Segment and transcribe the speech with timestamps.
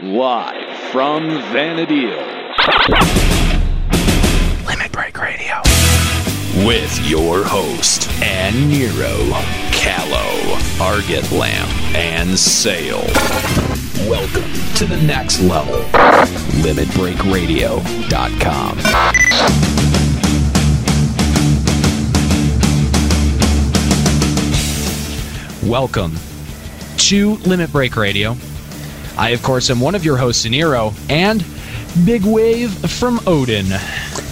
[0.00, 2.54] Live from Vana'diel.
[4.64, 5.60] Limit Break Radio.
[6.64, 9.16] With your host, and Nero,
[9.72, 13.00] Callow, Arget Lamp, and Sail.
[14.08, 14.44] Welcome
[14.76, 15.80] to the next level.
[16.62, 18.78] LimitBreakRadio.com.
[25.68, 26.14] Welcome
[26.98, 28.36] to Limit Break Radio.
[29.18, 31.44] I, of course, am one of your hosts, Nero, and
[32.04, 33.66] Big Wave from Odin.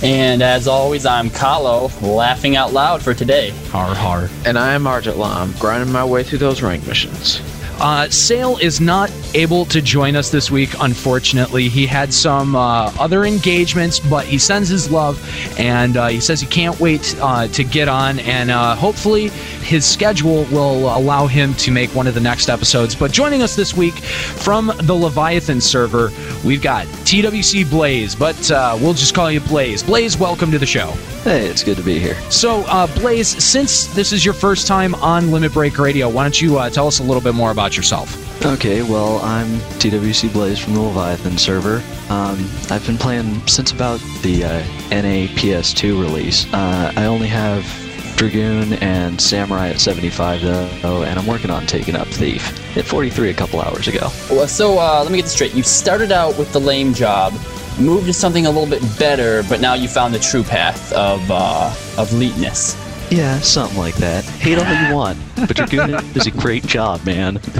[0.02, 3.50] And as always, I'm Kahlo, laughing out loud for today.
[3.70, 4.30] Har har.
[4.44, 7.40] And I am Argent Lam, grinding my way through those rank missions.
[7.78, 11.68] Uh, Sale is not able to join us this week, unfortunately.
[11.68, 15.20] He had some uh, other engagements, but he sends his love
[15.58, 18.18] and uh, he says he can't wait uh, to get on.
[18.20, 22.94] And uh, hopefully, his schedule will allow him to make one of the next episodes.
[22.94, 26.10] But joining us this week from the Leviathan server,
[26.44, 29.82] we've got TWC Blaze, but uh, we'll just call you Blaze.
[29.82, 30.92] Blaze, welcome to the show.
[31.24, 32.14] Hey, it's good to be here.
[32.30, 36.40] So, uh, Blaze, since this is your first time on Limit Break Radio, why don't
[36.40, 38.44] you uh, tell us a little bit more about yourself?
[38.44, 39.46] Okay, well, I'm
[39.80, 41.82] TWC Blaze from the Leviathan server.
[42.10, 44.58] Um, I've been playing since about the uh,
[44.90, 46.52] NA PS2 release.
[46.52, 47.64] Uh, I only have
[48.16, 53.30] Dragoon and Samurai at 75 though, and I'm working on taking up Thief at 43
[53.30, 54.10] a couple hours ago.
[54.30, 55.54] Well, so uh, let me get this straight.
[55.54, 57.32] You started out with the lame job,
[57.78, 61.20] moved to something a little bit better, but now you found the true path of
[61.30, 62.82] uh, of eliteness.
[63.10, 64.24] Yeah, something like that.
[64.46, 67.40] Hate all you want, but Dragoon is a great job, man.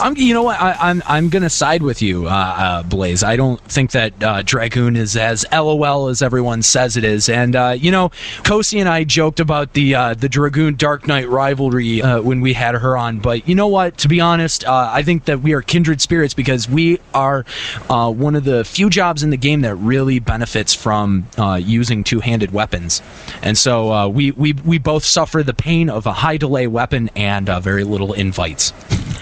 [0.00, 0.58] I'm, you know what?
[0.60, 3.22] I, I'm, I'm gonna side with you, uh, uh, Blaze.
[3.22, 7.28] I don't think that uh, Dragoon is as LOL as everyone says it is.
[7.28, 8.10] And uh, you know,
[8.42, 12.54] Kosi and I joked about the uh, the Dragoon Dark Knight rivalry uh, when we
[12.54, 13.20] had her on.
[13.20, 13.98] But you know what?
[13.98, 17.44] To be honest, uh, I think that we are kindred spirits because we are
[17.90, 22.04] uh, one of the few jobs in the game that really benefits from uh, using
[22.04, 23.02] two-handed weapons.
[23.42, 27.10] And so uh, we, we we both suffer the pain of a high delay weapon
[27.16, 28.72] and uh, very little invites.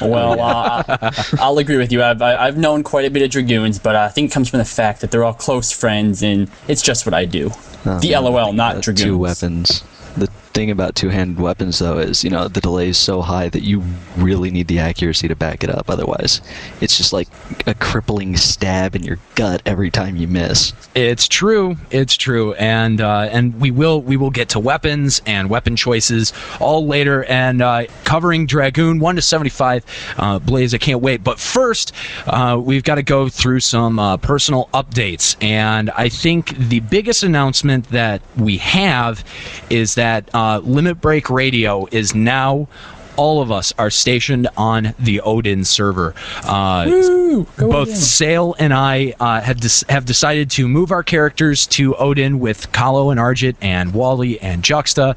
[0.00, 2.02] Well, uh, I'll agree with you.
[2.02, 4.58] I've, I- I've known quite a bit of Dragoons, but I think it comes from
[4.58, 7.50] the fact that they're all close friends, and it's just what I do.
[7.86, 9.02] Oh, the man, LOL, not uh, Dragoons.
[9.04, 9.84] Two weapons.
[10.16, 13.62] The thing about two-handed weapons, though, is you know the delay is so high that
[13.62, 13.82] you
[14.16, 15.90] really need the accuracy to back it up.
[15.90, 16.40] Otherwise,
[16.80, 17.28] it's just like
[17.66, 20.72] a crippling stab in your gut every time you miss.
[20.94, 21.76] It's true.
[21.90, 26.32] It's true, and uh, and we will we will get to weapons and weapon choices
[26.60, 29.84] all later, and uh, covering Dragoon one to seventy five.
[30.16, 31.24] Uh, Blaze, I can't wait.
[31.24, 31.92] But first,
[32.26, 37.24] uh, we've got to go through some uh, personal updates, and I think the biggest
[37.24, 39.24] announcement that we have
[39.68, 42.68] is that uh, Limit Break Radio is now.
[43.16, 46.14] All of us are stationed on the Odin server.
[46.44, 51.94] Uh, both Sale and I uh, have des- have decided to move our characters to
[51.96, 55.16] Odin with Kalo and Arjit and Wally and Juxta.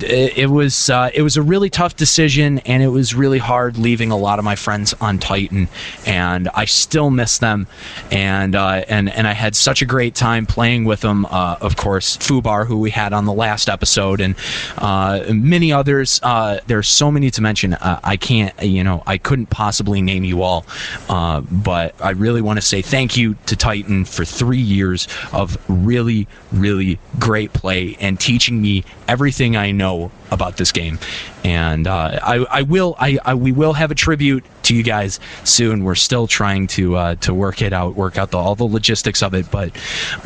[0.00, 3.78] It, it was uh, it was a really tough decision, and it was really hard
[3.78, 5.68] leaving a lot of my friends on Titan,
[6.06, 7.66] and I still miss them,
[8.10, 11.26] and uh, and and I had such a great time playing with them.
[11.26, 14.34] Uh, of course, Fubar, who we had on the last episode, and
[14.78, 16.20] uh, many others.
[16.22, 17.74] Uh, there's so many to mention.
[17.74, 20.66] Uh, I can't, you know, I couldn't possibly name you all.
[21.08, 25.56] Uh, but I really want to say thank you to Titan for three years of
[25.68, 30.98] really, really great play and teaching me everything I know about this game.
[31.46, 35.20] And uh, I, I will, I, I, we will have a tribute to you guys
[35.44, 35.84] soon.
[35.84, 39.22] We're still trying to uh, to work it out, work out the, all the logistics
[39.22, 39.48] of it.
[39.48, 39.70] But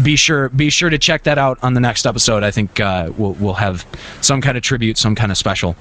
[0.02, 2.42] be sure, be sure to check that out on the next episode.
[2.42, 3.84] I think uh, we'll we'll have
[4.22, 5.76] some kind of tribute, some kind of special.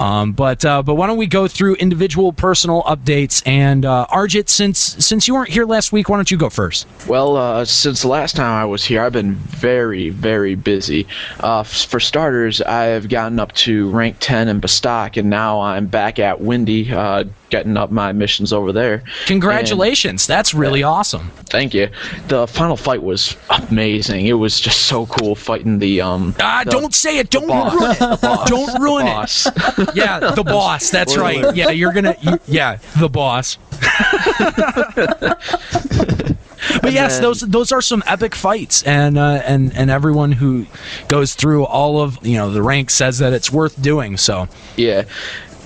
[0.00, 3.46] Um, but uh, but why don't we go through individual personal updates?
[3.46, 6.88] And uh, Arjit, since since you weren't here last week, why don't you go first?
[7.06, 11.06] Well, uh, since the last time I was here, I've been very, very busy.
[11.38, 16.18] For starters, I have gotten up to rank 10 in Bastok, and now I'm back
[16.18, 19.02] at Windy, uh, getting up my missions over there.
[19.26, 21.30] Congratulations, that's really awesome.
[21.46, 21.88] Thank you.
[22.28, 24.26] The final fight was amazing.
[24.26, 26.34] It was just so cool fighting the um.
[26.40, 27.30] Ah, the- don't say it.
[27.30, 28.20] Don't ruin it.
[28.46, 29.46] Don't ruin it.
[29.94, 30.90] Yeah, the boss.
[30.90, 31.54] That's right.
[31.54, 32.16] Yeah, you're gonna.
[32.20, 33.58] You, yeah, the boss.
[36.82, 40.66] but yes, then- those those are some epic fights, and uh, and and everyone who
[41.08, 44.16] goes through all of you know the ranks says that it's worth doing.
[44.16, 45.04] So Yeah.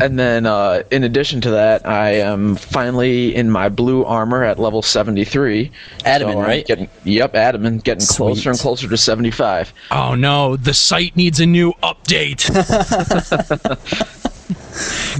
[0.00, 4.58] And then, uh, in addition to that, I am finally in my blue armor at
[4.58, 5.70] level 73.
[6.04, 6.66] Adamant, So right?
[6.66, 9.72] Getting, yep, adamant, getting closer and closer to 75.
[9.92, 12.42] oh no, the site needs a new update.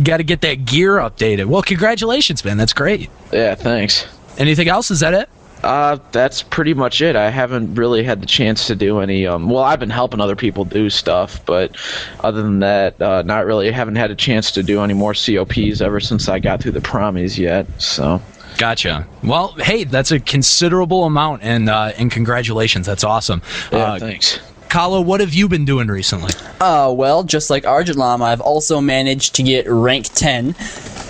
[0.02, 1.46] Got to get that gear updated.
[1.46, 2.56] Well, congratulations, man.
[2.56, 3.08] That's great.
[3.32, 4.06] Yeah, thanks.
[4.38, 4.90] Anything else?
[4.90, 5.28] Is that it?
[5.64, 7.16] Uh, that's pretty much it.
[7.16, 9.26] I haven't really had the chance to do any.
[9.26, 11.74] Um, well, I've been helping other people do stuff, but
[12.20, 13.70] other than that, uh, not really.
[13.70, 16.80] Haven't had a chance to do any more COPs ever since I got through the
[16.80, 17.66] promies yet.
[17.80, 18.20] So.
[18.58, 19.06] Gotcha.
[19.22, 22.86] Well, hey, that's a considerable amount, and uh, and congratulations.
[22.86, 23.42] That's awesome.
[23.72, 24.38] Yeah, uh, thanks.
[24.68, 26.32] Kalo, what have you been doing recently?
[26.60, 30.56] Uh, well, just like Argent Llama, I've also managed to get rank 10.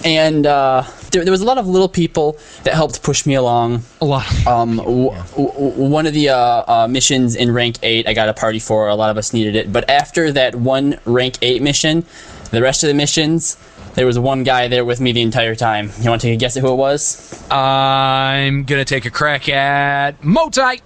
[0.05, 0.83] And uh,
[1.15, 3.83] there, there was a lot of little people that helped push me along.
[4.01, 4.27] A lot.
[4.47, 5.53] Um, w- w-
[5.91, 8.89] one of the uh, uh, missions in rank 8, I got a party for.
[8.89, 9.73] A lot of us needed it.
[9.73, 12.05] But after that one rank 8 mission,
[12.51, 13.57] the rest of the missions,
[13.95, 15.91] there was one guy there with me the entire time.
[16.01, 17.43] You want to take a guess at who it was?
[17.51, 20.81] I'm gonna take a crack at Motai.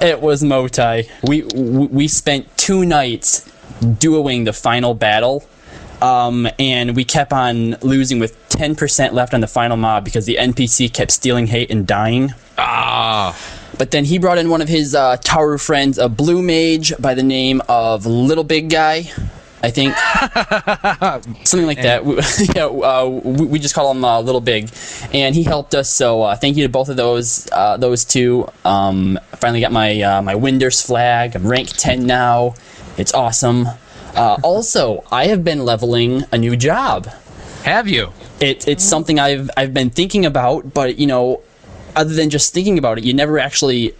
[0.00, 1.08] It was Motai.
[1.22, 3.48] We we we spent two nights
[3.80, 5.44] duoing the final battle,
[6.00, 10.26] um, and we kept on losing with ten percent left on the final mob because
[10.26, 12.32] the NPC kept stealing hate and dying.
[12.58, 13.36] Ah,
[13.76, 17.14] But then he brought in one of his uh, Taru friends, a blue mage by
[17.14, 19.10] the name of Little Big Guy.
[19.62, 19.94] I think
[21.46, 22.04] something like that.
[22.04, 22.16] We,
[22.54, 24.70] yeah, uh, we, we just call him uh, Little Big,
[25.12, 25.88] and he helped us.
[25.90, 28.46] So uh, thank you to both of those uh, those two.
[28.64, 31.34] Um, finally got my uh, my Winders flag.
[31.34, 32.54] I'm rank ten now.
[32.98, 33.66] It's awesome.
[34.14, 37.08] Uh, also, I have been leveling a new job.
[37.64, 38.12] Have you?
[38.40, 41.42] It, it's something I've I've been thinking about, but you know,
[41.96, 43.94] other than just thinking about it, you never actually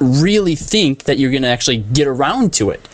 [0.00, 2.88] really think that you're gonna actually get around to it.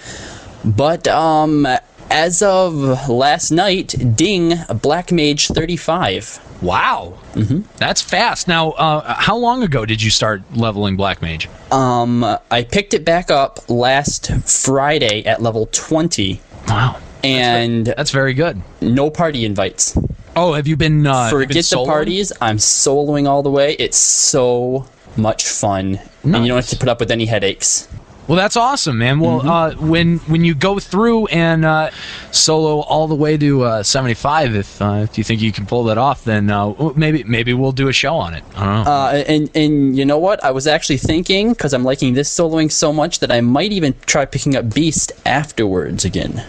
[0.65, 1.67] But um,
[2.11, 6.41] as of last night, ding, Black Mage 35.
[6.61, 7.63] Wow, mm-hmm.
[7.79, 8.47] that's fast.
[8.47, 11.49] Now, uh, how long ago did you start leveling Black Mage?
[11.73, 18.35] Um, I picked it back up last Friday at level 20, Wow, and that's very
[18.35, 18.61] good.
[18.81, 19.97] no party invites.
[20.35, 21.07] Oh, have you been?
[21.07, 22.33] Uh, you been Forget the parties.
[22.41, 23.75] I'm soloing all the way.
[23.79, 24.87] It's so
[25.17, 27.87] much fun, and you don't have to put up with any headaches.
[28.29, 29.19] Well, that's awesome, man.
[29.21, 29.49] Well, Mm-hmm.
[29.83, 31.91] uh, when when you go through and uh,
[32.31, 35.85] solo all the way to uh, 75, if uh, if you think you can pull
[35.85, 38.45] that off, then uh, maybe maybe we'll do a show on it.
[38.57, 38.91] I don't know.
[38.91, 40.43] Uh, and and you know what?
[40.43, 43.95] I was actually thinking because I'm liking this soloing so much that I might even
[44.07, 46.43] try picking up Beast afterwards again.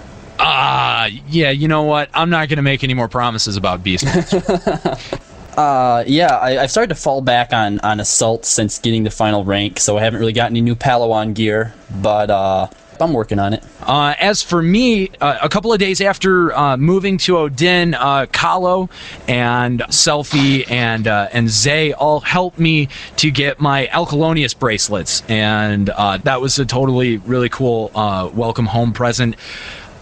[0.46, 1.52] Ah, yeah.
[1.52, 2.10] You know what?
[2.14, 4.06] I'm not going to make any more promises about Beast.
[5.56, 9.44] Uh, yeah, I, I've started to fall back on on assault since getting the final
[9.46, 12.68] rank, so I haven't really got any new Pahluwan gear, but uh,
[13.00, 13.64] I'm working on it.
[13.82, 18.26] Uh, as for me, uh, a couple of days after uh, moving to Odin, uh,
[18.32, 18.90] Kalo
[19.28, 22.88] and Selfie and uh, and Zay all helped me
[23.18, 28.66] to get my Alkyoneus bracelets, and uh, that was a totally really cool uh, welcome
[28.66, 29.36] home present.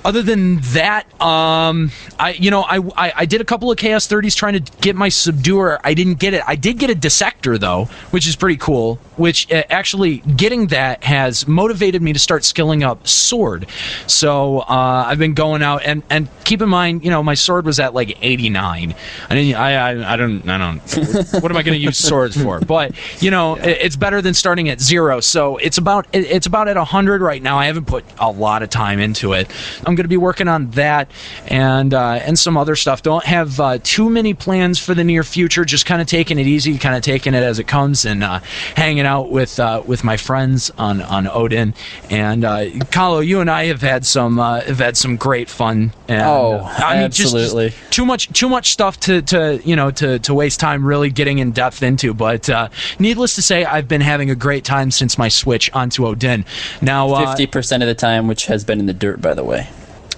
[0.04, 4.08] Other than that, um, I you know I, I I did a couple of Chaos
[4.08, 5.80] 30s trying to get my Subduer.
[5.84, 6.44] I didn't get it.
[6.48, 8.96] I did get a Dissector though, which is pretty cool.
[9.18, 13.68] Which uh, actually getting that has motivated me to start skilling up sword.
[14.08, 17.66] So uh, I've been going out and and keep in mind, you know, my sword
[17.66, 18.96] was at like 89.
[19.30, 19.56] I didn't.
[19.56, 20.48] I I, I don't.
[20.50, 20.80] I don't.
[21.42, 22.60] what am I going to use swords for?
[22.60, 25.20] But you know, it, it's better than starting at zero.
[25.20, 27.58] So it's about it, it's about at 100 right now.
[27.58, 29.50] I haven't put a lot of time into it.
[29.86, 31.10] I'm going to be working on that
[31.48, 33.02] and uh, and some other stuff.
[33.04, 35.66] Don't have uh, too many plans for the near future.
[35.66, 38.40] Just kind of taking it easy, kind of taking it as it comes, and uh,
[38.76, 41.74] hanging out with uh, with my friends on on Odin.
[42.10, 45.94] And uh, Kalo, you and I have had some uh, have had some great fun.
[46.08, 47.70] And, Oh, uh, I mean, absolutely.
[47.70, 51.10] just too much too much stuff to, to you know to, to waste time really
[51.10, 52.14] getting in depth into.
[52.14, 52.70] But uh,
[53.00, 56.46] needless to say, I've been having a great time since my switch onto Odin.
[56.82, 59.44] Now, uh, Fifty percent of the time, which has been in the dirt, by the
[59.44, 59.68] way.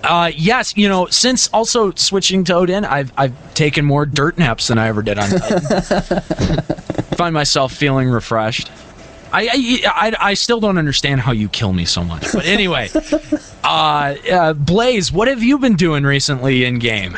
[0.04, 4.68] Uh, yes, you know, since also switching to Odin, I've I've taken more dirt naps
[4.68, 5.30] than I ever did on
[7.18, 8.72] Find myself feeling refreshed.
[9.32, 12.32] I, I, I, I still don't understand how you kill me so much.
[12.32, 12.90] But anyway,
[13.64, 17.18] uh, uh, Blaze, what have you been doing recently in game?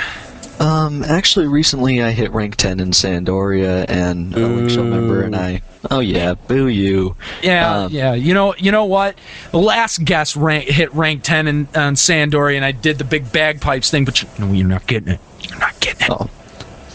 [0.60, 5.36] Um, actually, recently I hit rank 10 in San d'Oria, and a Linkshell member and
[5.36, 5.62] I.
[5.92, 7.16] Oh yeah, boo you.
[7.44, 8.14] Yeah, Um, yeah.
[8.14, 9.16] You know, you know what?
[9.52, 13.32] The last guest rank hit rank ten in, on Sandori, and I did the big
[13.32, 14.04] bagpipes thing.
[14.06, 15.20] But you, no, you're not getting it.
[15.42, 16.10] You're not getting it.
[16.12, 16.28] Oh,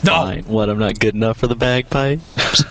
[0.03, 0.45] no, fine.
[0.47, 0.69] What?
[0.71, 2.19] I'm not good enough for the bagpipe?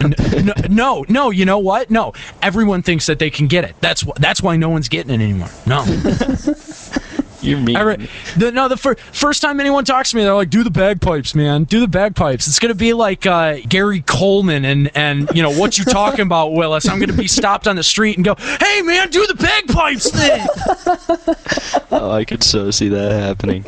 [0.44, 1.30] no, no, no.
[1.30, 1.90] You know what?
[1.90, 2.12] No.
[2.42, 3.76] Everyone thinks that they can get it.
[3.80, 5.50] That's wh- that's why no one's getting it anymore.
[5.68, 5.86] No.
[7.42, 7.76] You're mean.
[7.76, 10.64] I re- the, no, the fir- first time anyone talks to me, they're like, "Do
[10.64, 11.64] the bagpipes, man.
[11.64, 15.78] Do the bagpipes." It's gonna be like uh, Gary Coleman and and you know what
[15.78, 16.88] you talking about, Willis.
[16.88, 20.46] I'm gonna be stopped on the street and go, "Hey, man, do the bagpipes thing."
[21.92, 23.64] oh, I could so see that happening.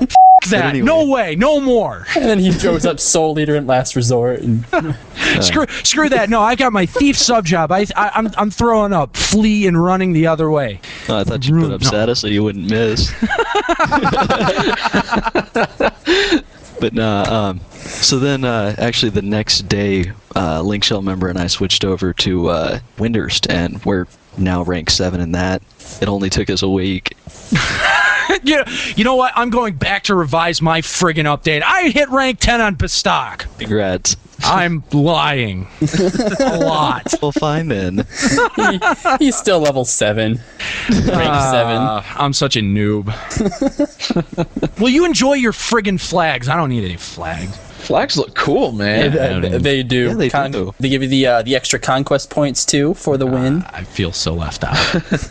[0.49, 0.65] that.
[0.65, 0.85] anyway.
[0.85, 1.35] No way.
[1.35, 2.05] No more.
[2.15, 4.39] And then he goes up Souleater in Last Resort.
[4.41, 4.65] And
[5.41, 6.29] screw, screw that.
[6.29, 7.71] No, I got my thief sub job.
[7.71, 10.81] I, I, I'm, I'm throwing up flee and running the other way.
[11.09, 11.87] Oh, I thought you put up No.
[11.87, 13.11] status so you wouldn't miss.
[16.79, 21.37] but nah, um, so then uh, actually the next day, uh, Link Shell member and
[21.37, 25.61] I switched over to uh, Windurst, and we're now ranked seven in that.
[26.01, 27.15] It only took us a week.
[28.43, 28.63] you,
[28.95, 29.33] you know what?
[29.35, 31.63] I'm going back to revise my friggin' update.
[31.63, 33.45] I hit rank 10 on Pistok.
[33.57, 34.15] Congrats.
[34.43, 35.67] I'm lying.
[36.39, 37.13] a lot.
[37.21, 38.07] Well, fine then.
[38.55, 38.79] he,
[39.19, 40.39] he's still level 7.
[40.89, 41.17] Rank 7.
[41.17, 43.07] Uh, I'm such a noob.
[44.79, 46.49] Will you enjoy your friggin' flags?
[46.49, 47.57] I don't need any flags.
[47.81, 49.17] Flags look cool, man.
[49.17, 50.09] Uh, they, they do.
[50.09, 50.73] Yeah, they Con- do.
[50.79, 53.63] They give you the uh, the extra conquest points too for the win.
[53.71, 54.77] I feel so left out.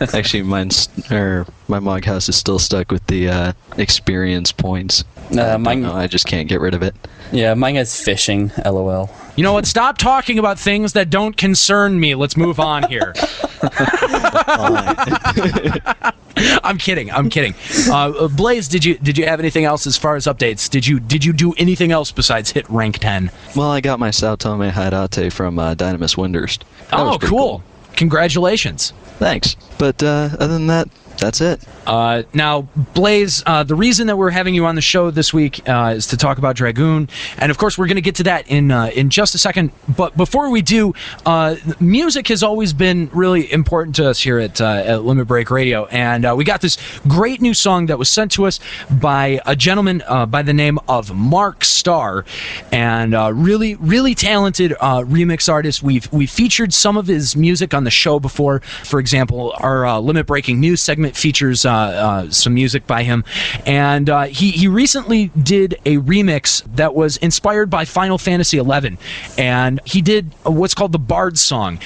[0.13, 5.03] Actually, mine's or my mog house is still stuck with the uh, experience points.
[5.37, 6.93] Uh, mine, No, I just can't get rid of it.
[7.31, 8.51] yeah, mine has fishing.
[8.65, 9.09] LOL.
[9.37, 9.65] you know what?
[9.65, 12.15] Stop talking about things that don't concern me.
[12.15, 13.13] Let's move on here.
[16.63, 17.11] I'm kidding.
[17.11, 17.53] I'm kidding.
[17.89, 20.69] Uh, Blaze, did you did you have anything else as far as updates?
[20.69, 23.31] Did you did you do anything else besides hit rank 10?
[23.55, 26.59] Well, I got my Saotome Haidate from uh, Dynamis Windurst.
[26.89, 27.63] That Oh, pretty cool.
[27.95, 28.93] Congratulations.
[29.19, 29.55] Thanks.
[29.77, 30.89] But uh, other than that,
[31.21, 31.63] that's it.
[31.85, 32.63] Uh, now,
[32.95, 36.07] Blaze, uh, the reason that we're having you on the show this week uh, is
[36.07, 38.87] to talk about Dragoon, and of course, we're going to get to that in uh,
[38.87, 39.71] in just a second.
[39.95, 40.93] But before we do,
[41.25, 45.51] uh, music has always been really important to us here at, uh, at Limit Break
[45.51, 48.59] Radio, and we got this great new song that was sent to us
[48.99, 52.25] by a gentleman by the name of MarcstaR,
[52.71, 55.83] and really, really talented remix artist.
[55.83, 58.61] We've we featured some of his music on the show before.
[58.83, 63.23] For example, our Limit Breaking News segment features uh, uh, some music by him,
[63.65, 68.97] and uh, he he recently did a remix that was inspired by Final Fantasy XI,
[69.37, 71.79] and he did what's called the Bard song.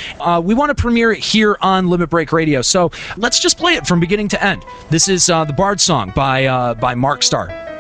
[0.44, 3.88] We want to premiere it here on Limit Break Radio, so let's just play it
[3.88, 4.64] from beginning to end.
[4.90, 7.75] This is the Bard song by by MarcstaR.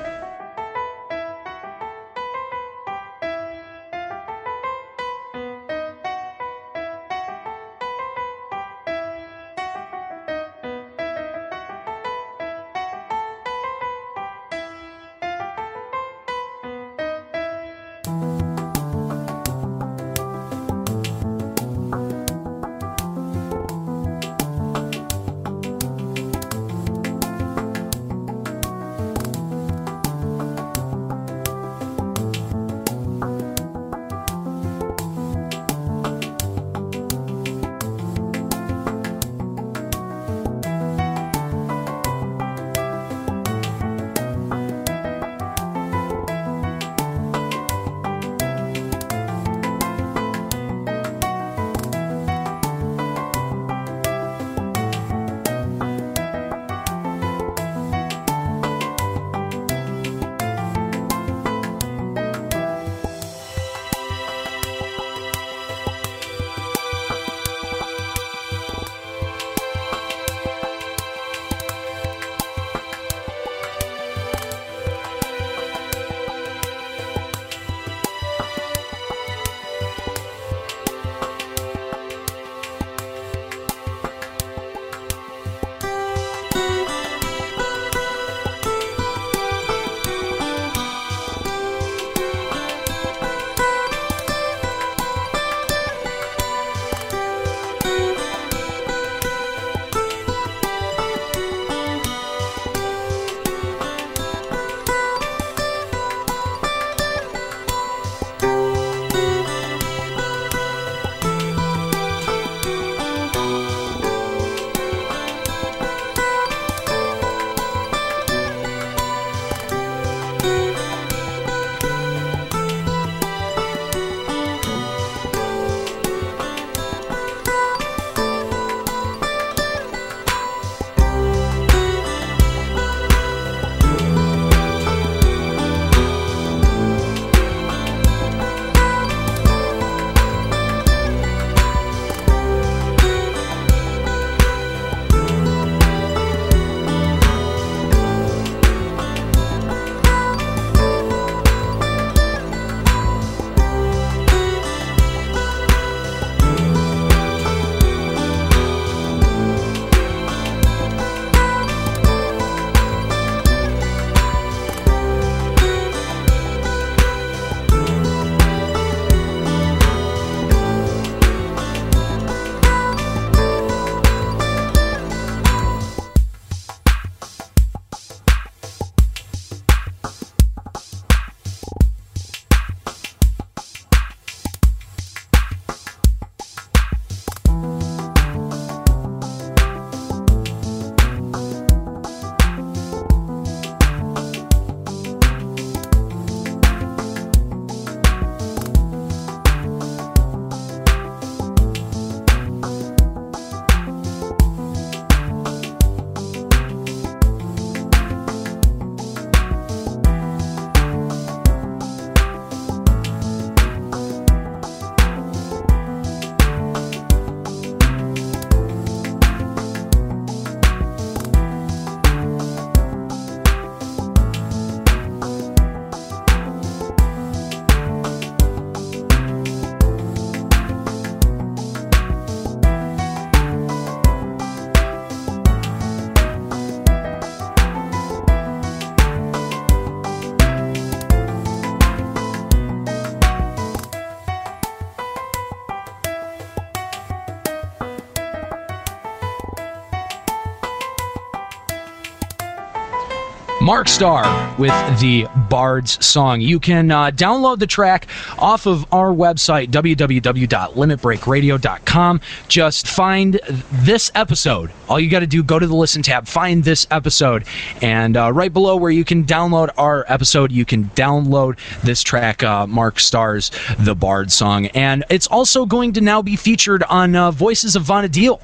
[253.65, 256.41] MarcstaR with the Bard's song.
[256.41, 258.07] You can uh, download the track
[258.37, 262.21] off of our website, www.limitbreakradio.com.
[262.47, 263.39] Just find
[263.71, 264.71] this episode.
[264.87, 267.43] All you got to do, go to the listen tab, find this episode,
[267.81, 272.43] and uh, right below where you can download our episode, you can download this track,
[272.43, 274.67] uh, MarcstaR's The Bard song.
[274.67, 278.39] And it's also going to now be featured on uh, Voices of Vana'diel,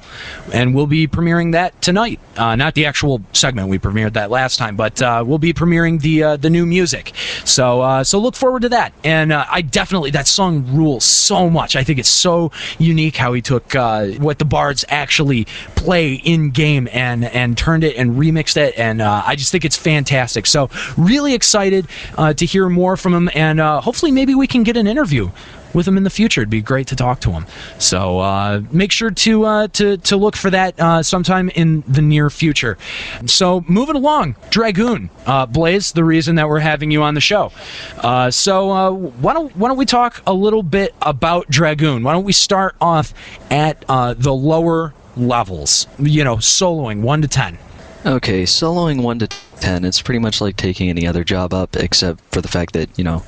[0.52, 2.20] and we'll be premiering that tonight.
[2.36, 6.01] Uh, not the actual segment, we premiered that last time, but uh, we'll be premiering
[6.02, 7.12] the uh, the new music.
[7.44, 8.92] So uh, so look forward to that.
[9.04, 11.76] And uh, I definitely that song rules so much.
[11.76, 16.50] I think it's so unique how he took uh, what the bards actually play in
[16.50, 18.78] game and and turned it and remixed it.
[18.78, 20.46] And uh, I just think it's fantastic.
[20.46, 21.86] So really excited
[22.18, 25.30] uh, to hear more from him, and hopefully maybe we can get an interview
[25.74, 26.40] with him in the future.
[26.42, 27.46] It'd be great to talk to him.
[27.78, 32.02] So uh, make sure to uh, to to look for that uh, sometime in the
[32.02, 32.78] near future.
[33.26, 37.52] So moving along, Dragoon, uh, Blaze, the reason that we're having you on the show.
[37.98, 42.02] Uh, so uh, why don't why don't we talk a little bit about Dragoon?
[42.02, 43.14] Why don't we start off
[43.50, 45.86] at the lower levels?
[45.98, 47.58] You know, soloing one to ten.
[48.04, 49.28] Okay, soloing 1 to
[49.60, 52.90] 10, it's pretty much like taking any other job up, except for the fact that,
[52.98, 53.22] you know,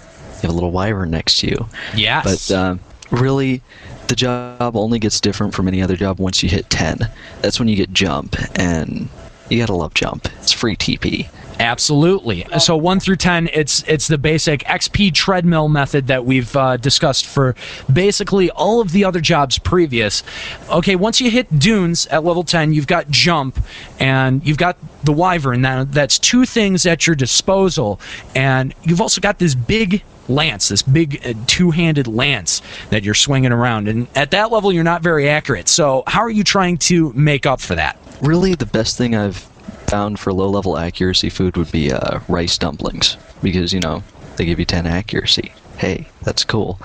[0.46, 1.68] have a little wyvern next to you.
[1.94, 2.48] Yes.
[2.48, 2.80] But um,
[3.10, 3.62] really,
[4.08, 6.98] the job only gets different from any other job once you hit 10.
[7.42, 9.08] That's when you get jump, and
[9.48, 10.26] you gotta love jump.
[10.40, 11.28] It's free TP.
[11.60, 12.46] Absolutely.
[12.58, 17.26] So one through ten, it's it's the basic XP treadmill method that we've uh, discussed
[17.26, 17.54] for
[17.92, 20.24] basically all of the other jobs previous.
[20.68, 23.62] Okay, once you hit dunes at level ten, you've got jump,
[24.00, 25.60] and you've got the wyvern.
[25.60, 28.00] Now that's two things at your disposal,
[28.34, 33.52] and you've also got this big lance, this big uh, two-handed lance that you're swinging
[33.52, 35.68] around, and at that level, you're not very accurate.
[35.68, 37.98] So how are you trying to make up for that?
[38.20, 39.38] Really, the best thing I've
[39.86, 44.02] found for low level accuracy food would be uh, rice dumplings, because, you know,
[44.36, 45.52] they give you 10 accuracy.
[45.76, 46.78] Hey, that's cool.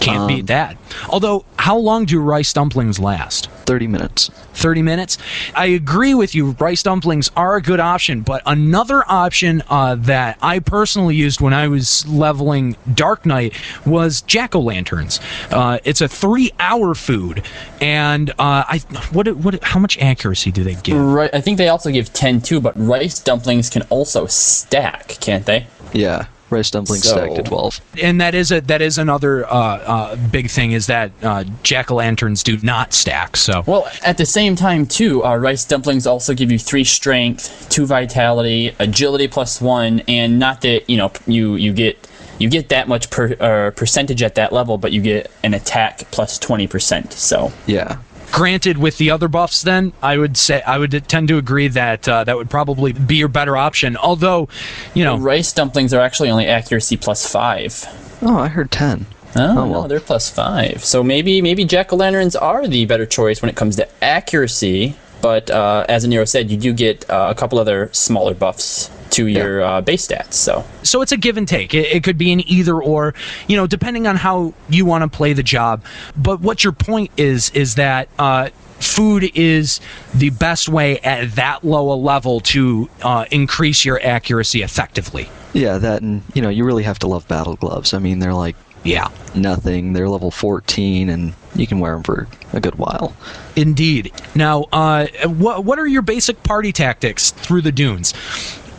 [0.00, 0.76] Can't Um, beat that.
[1.08, 3.48] Although, how long do rice dumplings last?
[3.66, 4.30] 30 minutes.
[4.54, 5.16] 30 minutes.
[5.54, 6.56] I agree with you.
[6.58, 11.54] Rice dumplings are a good option, but another option uh, that I personally used when
[11.54, 13.54] I was leveling Dark Knight
[13.86, 15.20] was jack o' lanterns.
[15.52, 17.44] Uh, it's a three-hour food,
[17.80, 18.34] and uh,
[18.66, 18.78] I
[19.12, 20.96] what what how much accuracy do they give?
[20.98, 21.30] Right.
[21.32, 25.66] I think they also give 10 too, but rice dumplings can also stack, can't they?
[25.92, 27.80] Yeah, rice dumplings stacked to 12.
[28.02, 31.90] And that is a that is another uh, uh, big thing is that uh, jack
[31.90, 33.36] o' lanterns do not stack.
[33.36, 37.68] So Well, at the same time, too, uh, rice dumplings also give you three strength,
[37.68, 42.70] two vitality, agility plus one, and not that you know you you get you get
[42.70, 46.66] that much per, uh, percentage at that level, but you get an attack plus twenty
[46.66, 47.12] percent.
[47.12, 47.98] So Yeah.
[48.32, 52.08] Granted with the other buffs then i would say i would tend to agree that
[52.08, 54.48] uh, that would probably be your better option although
[54.94, 57.84] you know rice dumplings are actually only accuracy plus five.
[58.22, 59.04] Oh, I heard 10.
[59.34, 59.82] Oh, Oh, well.
[59.82, 60.84] no, they're plus five.
[60.84, 64.94] So maybe maybe jack o' lanterns are the better choice when it comes to accuracy.
[65.20, 69.26] But uh, as Nero said, you do get uh, a couple other smaller buffs to
[69.26, 70.34] your uh, base stats.
[70.34, 73.14] So so it's a give and take it, it could be an either or
[73.48, 75.84] you know depending on how you want to play the job
[76.16, 78.48] but what your point is is that uh
[78.80, 79.78] Food is
[80.12, 85.28] the best way at that low a level to uh, increase your accuracy effectively.
[85.52, 87.94] Yeah, that and, you know, you really have to love battle gloves.
[87.94, 89.92] I mean, they're like Yeah, nothing.
[89.92, 93.14] They're level 14, and you can wear them for a good while.
[93.54, 94.10] indeed.
[94.34, 98.14] Now, uh, what what are your basic party tactics through the dunes?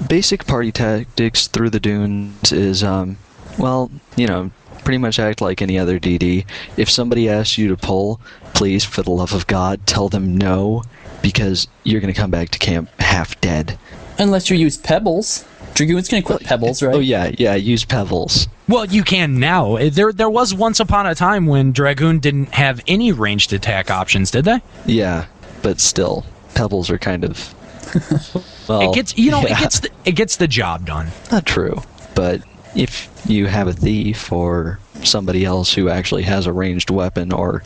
[0.07, 3.17] Basic party tactics through the dunes is, um,
[3.57, 4.51] well, you know,
[4.83, 6.45] pretty much act like any other DD.
[6.77, 8.19] If somebody asks you to pull,
[8.53, 10.83] please, for the love of God, tell them no,
[11.21, 13.77] because you're going to come back to camp half dead.
[14.19, 16.95] unless you use pebbles, Dragoon's gonna equip pebbles, right?
[16.95, 18.47] Oh, yeah, yeah, use pebbles.
[18.67, 19.77] Well, you can now.
[19.89, 24.29] There, there was once upon a time when Dragoon didn't have any ranged attack options,
[24.31, 24.59] did they?
[24.85, 25.25] Yeah,
[25.63, 27.55] but still, pebbles are kind of.
[28.69, 29.57] Well, it gets, you know, yeah.
[29.57, 31.09] it gets, the, it gets the job done.
[31.29, 31.81] Not true,
[32.15, 32.41] but
[32.75, 37.63] if you have a thief or somebody else who actually has a ranged weapon, or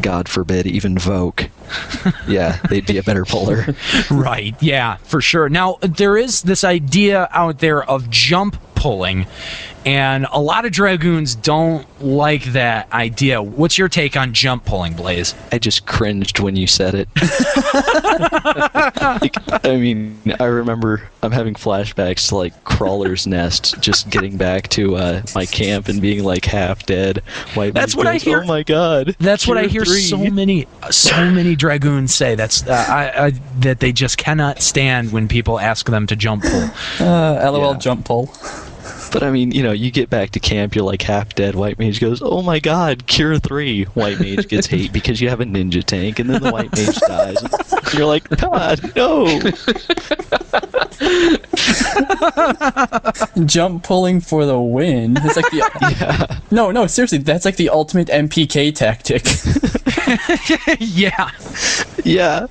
[0.00, 1.48] God forbid, even Voke,
[2.28, 3.74] yeah, they'd be a better puller.
[4.10, 4.54] right.
[4.60, 5.48] Yeah, for sure.
[5.48, 9.26] Now there is this idea out there of jump pulling,
[9.86, 13.42] and a lot of dragoons don't like that idea.
[13.42, 15.34] What's your take on jump pulling, Blaze?
[15.52, 17.08] I just cringed when you said it.
[19.04, 24.68] Like, I mean, I remember I'm having flashbacks to like Crawler's Nest, just getting back
[24.70, 27.18] to uh, my camp and being like half dead.
[27.54, 29.16] White That's Mage what I hear- Oh my god.
[29.18, 32.34] That's what I hear three." so many, so many dragoons say.
[32.34, 36.44] That's uh, I, I, that they just cannot stand when people ask them to jump
[36.44, 36.70] pull.
[37.00, 37.78] Uh, LOL Yeah.
[37.78, 38.32] jump pull.
[39.14, 41.54] But I mean, you know, you get back to camp, you're like half dead.
[41.54, 43.84] White Mage goes, "Oh my God, Cure three.
[43.84, 46.96] White Mage gets hate because you have a ninja tank, and then the White Mage
[46.96, 47.40] dies.
[47.40, 49.38] And you're like, God, no.
[53.46, 55.16] Jump pulling for the win.
[55.18, 55.58] It's like the
[56.00, 56.40] yeah.
[56.50, 59.24] no, no, seriously, that's like the ultimate MPK tactic.
[60.80, 61.30] yeah,
[62.02, 62.48] Yeah.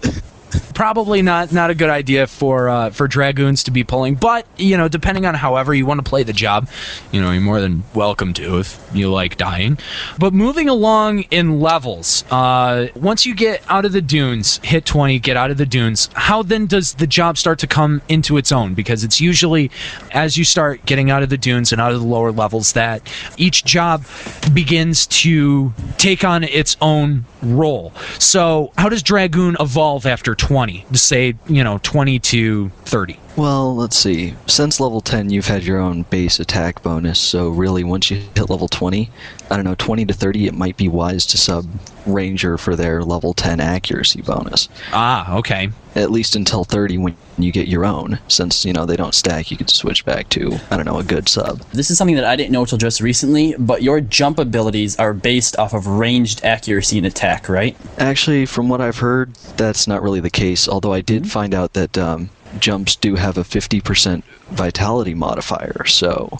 [0.73, 4.15] Probably not not a good idea for uh, for dragoons to be pulling.
[4.15, 6.67] But you know, depending on however you want to play the job,
[7.11, 9.77] you know, you're more than welcome to if you like dying.
[10.19, 15.19] But moving along in levels, uh, once you get out of the dunes, hit 20,
[15.19, 16.09] get out of the dunes.
[16.13, 18.73] How then does the job start to come into its own?
[18.73, 19.71] Because it's usually
[20.11, 23.01] as you start getting out of the dunes and out of the lower levels that
[23.37, 24.05] each job
[24.53, 27.93] begins to take on its own role.
[28.19, 30.62] So, how does Dragoon evolve after 20?
[30.91, 33.19] To say, you know, 20 to 30.
[33.35, 34.35] Well, let's see.
[34.45, 38.49] Since level 10, you've had your own base attack bonus, so really, once you hit
[38.49, 39.09] level 20,
[39.49, 41.65] I don't know, 20 to 30, it might be wise to sub
[42.05, 44.69] Ranger for their level 10 accuracy bonus.
[44.91, 45.69] Ah, okay.
[45.95, 48.19] At least until 30 when you get your own.
[48.27, 51.03] Since, you know, they don't stack, you could switch back to, I don't know, a
[51.03, 51.61] good sub.
[51.71, 55.13] this is something that I didn't know until just recently, but your jump abilities are
[55.13, 57.75] based off of ranged accuracy and attack, right?
[57.97, 61.73] Actually, from what I've heard, that's not really the case, although I did find out
[61.73, 66.39] that um, jumps do have a 50% vitality modifier, so.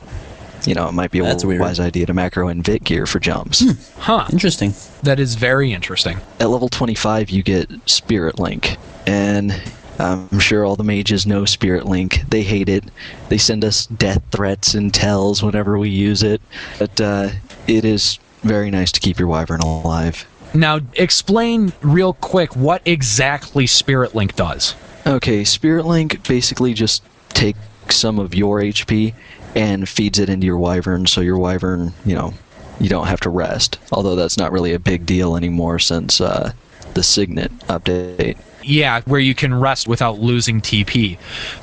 [0.66, 1.60] You know, it might be a That's weird.
[1.60, 3.66] wise idea to macro in Vit gear for jumps.
[3.98, 4.26] Huh.
[4.32, 4.74] Interesting.
[5.02, 6.20] That is very interesting.
[6.40, 9.62] at level 25 you get spirit link and
[10.00, 12.86] i'm sure all the mages know spirit link they hate it
[13.28, 16.42] they send us death threats and tells whenever we use it
[16.80, 17.30] but uh,
[17.68, 23.68] it is very nice to keep your wyvern alive Now, explain real quick what exactly
[23.68, 24.76] Spirit Link does.
[25.06, 29.14] Okay spirit link basically just takes some of your hp
[29.56, 32.34] and feeds it into your wyvern so your wyvern you know
[32.80, 36.52] you don't have to rest although that's not really a big deal anymore since uh,
[36.94, 41.18] the signet update Yeah, where you can rest without losing TP.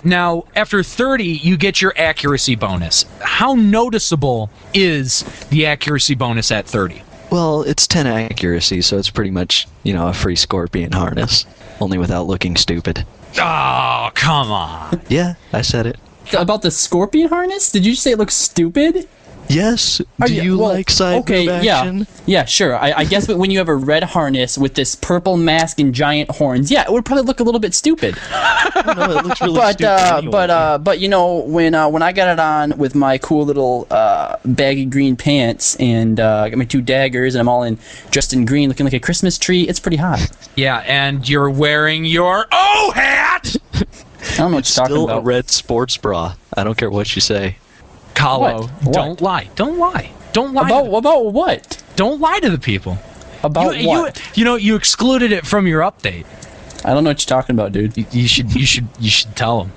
[0.04, 3.06] Now, after 30, you get your accuracy bonus.
[3.20, 7.02] How noticeable is the accuracy bonus at 30?
[7.30, 11.46] Well, it's 10 accuracy, so it's pretty much, you know, a free scorpion harness,
[11.80, 13.06] only without looking stupid.
[13.38, 15.00] Oh, come on.
[15.08, 15.98] Yeah, I said it.
[16.36, 17.72] About the scorpion harness?
[17.72, 19.08] Did you say it looks stupid?
[19.50, 20.00] Yes.
[20.20, 22.06] Are Do you well, like side okay, move yeah, action?
[22.26, 22.76] yeah, sure.
[22.76, 26.30] I, I guess when you have a red harness with this purple mask and giant
[26.30, 28.16] horns, yeah, it would probably look a little bit stupid.
[28.80, 30.30] No, it looks really but stupid uh, anyway.
[30.32, 33.44] but uh, but you know when uh, when I got it on with my cool
[33.44, 37.78] little uh, baggy green pants and uh, got my two daggers and I'm all in
[38.10, 39.68] dressed in green, looking like a Christmas tree.
[39.68, 40.20] It's pretty hot.
[40.56, 43.54] Yeah, and you're wearing your O hat!
[43.74, 43.78] I
[44.36, 45.24] don't know what you're talking Still a about.
[45.24, 46.34] red sports bra.
[46.56, 47.56] I don't care what you say.
[48.20, 48.70] Kahlo, What?
[48.84, 48.92] What?
[48.92, 49.48] don't lie.
[49.54, 50.10] Don't lie.
[50.32, 50.66] Don't lie.
[50.66, 51.82] about the, about what?
[51.96, 52.98] don't lie to the people.
[53.42, 54.16] About you, what?
[54.18, 56.26] You, you know, you excluded it from your update.
[56.84, 57.96] I don't know what you're talking about, dude.
[57.96, 59.72] You, you should you should you should tell them.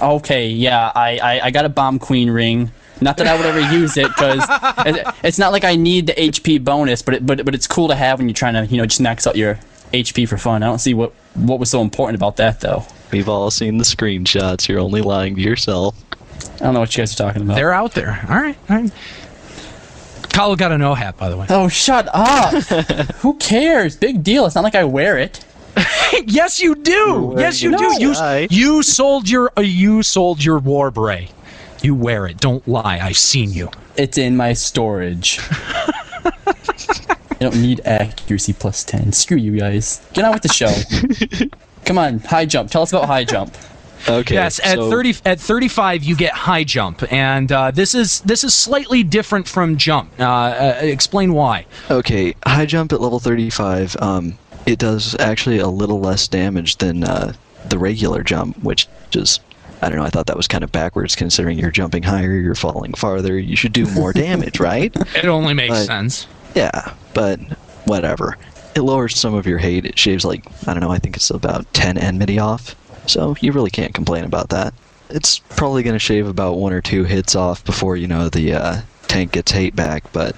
[0.00, 2.70] Okay, yeah, I, I, I got a bomb queen ring.
[3.00, 4.44] Not that I would ever use it because
[5.24, 7.94] it's not like I need the HP bonus, but it, but but it's cool to
[7.94, 9.58] have when you're trying to you know just max out your
[9.92, 10.62] HP for fun.
[10.62, 12.84] I don't see what what was so important about that though.
[13.12, 14.68] We've all seen the screenshots.
[14.68, 15.96] You're only lying to yourself.
[16.54, 17.54] I don't know what you guys are talking about.
[17.56, 18.24] They're out there.
[18.28, 18.56] All right.
[18.70, 18.92] All right.
[20.30, 21.46] Kahlo got a no hat, by the way.
[21.48, 22.54] Oh, shut up!
[23.18, 23.96] Who cares?
[23.96, 24.46] Big deal.
[24.46, 25.44] It's not like I wear it.
[26.26, 27.34] yes, you do.
[27.36, 27.78] Yes, you No.
[27.78, 27.96] do.
[28.00, 31.28] You I- you sold your uh, you sold your war bray.
[31.82, 32.38] You wear it.
[32.38, 32.98] Don't lie.
[33.00, 33.70] I've seen you.
[33.96, 35.38] It's in my storage.
[36.46, 39.12] I don't need accuracy plus ten.
[39.12, 40.00] Screw you guys.
[40.14, 40.72] Get on with the show.
[41.84, 42.70] Come on, high jump.
[42.70, 43.54] Tell us about high jump.
[44.08, 44.34] Okay.
[44.34, 48.20] Yes, at so- thirty at thirty five you get high jump, and uh, this is
[48.20, 50.10] this is slightly different from jump.
[50.18, 51.66] Uh, uh, explain why.
[51.90, 57.04] Okay, high jump at level 35, um, it does actually a little less damage than
[57.04, 57.32] uh,
[57.68, 59.40] the regular jump, which is,
[59.82, 62.54] I don't know, I thought that was kind of backwards considering you're jumping higher, you're
[62.54, 64.94] falling farther, you should do more damage, right?
[65.16, 65.86] It only makes Right.
[65.86, 66.26] sense.
[66.54, 67.38] Yeah, but
[67.86, 68.36] whatever.
[68.76, 71.30] It lowers some of your hate, it shaves like, I don't know, I think it's
[71.30, 72.74] about 10 enmity off,
[73.06, 74.74] so you really can't complain about that.
[75.10, 78.54] It's probably going to shave about one or two hits off before, you know, the,
[78.54, 80.34] uh, tank gets hate back, but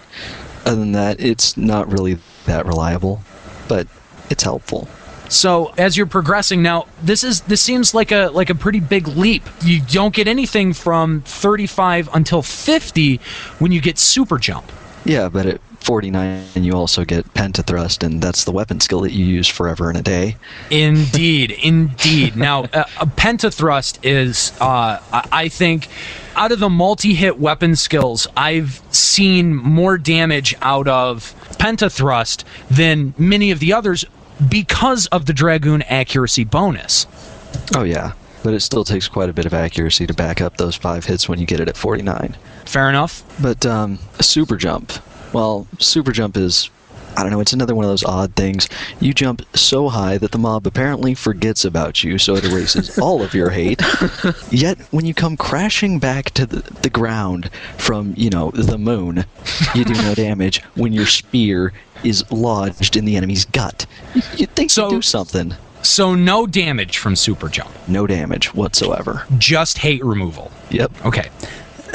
[0.65, 3.23] other than that, it's not really that reliable,
[3.69, 3.87] but
[4.29, 4.89] it's helpful.
[5.29, 9.09] So as you're progressing now, this is this seems like a like a pretty big
[9.09, 9.43] leap.
[9.63, 13.21] You don't get anything from 35 until 50
[13.59, 14.71] when you get super jump.
[15.07, 19.25] Yeah, but at 49, you also get pentathrust, and that's the weapon skill that you
[19.25, 20.37] use forever and a day.
[20.71, 22.37] Indeed, indeed.
[22.37, 22.85] Now, uh,
[23.17, 25.89] pentathrust is, uh, I I think,
[26.35, 33.53] out of the multi-hit weapon skills, I've seen more damage out of pentathrust than many
[33.53, 34.05] of the others
[34.49, 37.07] because of the dragoon accuracy bonus.
[37.75, 38.13] Oh, yeah.
[38.47, 41.29] But it still takes quite a bit of accuracy to back up those five hits
[41.29, 42.37] when you get it at 49.
[42.65, 43.25] Fair enough.
[43.43, 44.93] But um, a super jump.
[45.33, 46.71] Well, super jump is,
[47.17, 48.69] I don't know, it's another one of those odd things.
[49.01, 53.21] You jump so high that the mob apparently forgets about you, so it erases all
[53.21, 53.83] of your hate.
[54.53, 59.25] Yet, when you come crashing back to the, the ground from, you know, the moon,
[59.75, 61.73] you do no damage when your spear
[62.05, 63.87] is lodged in the enemy's gut.
[64.37, 65.53] You'd think So- you'd do something.
[65.87, 69.25] So no damage from super jump, No damage whatsoever.
[69.39, 70.51] just hate removal.
[70.71, 71.07] Yep.
[71.07, 71.29] Okay.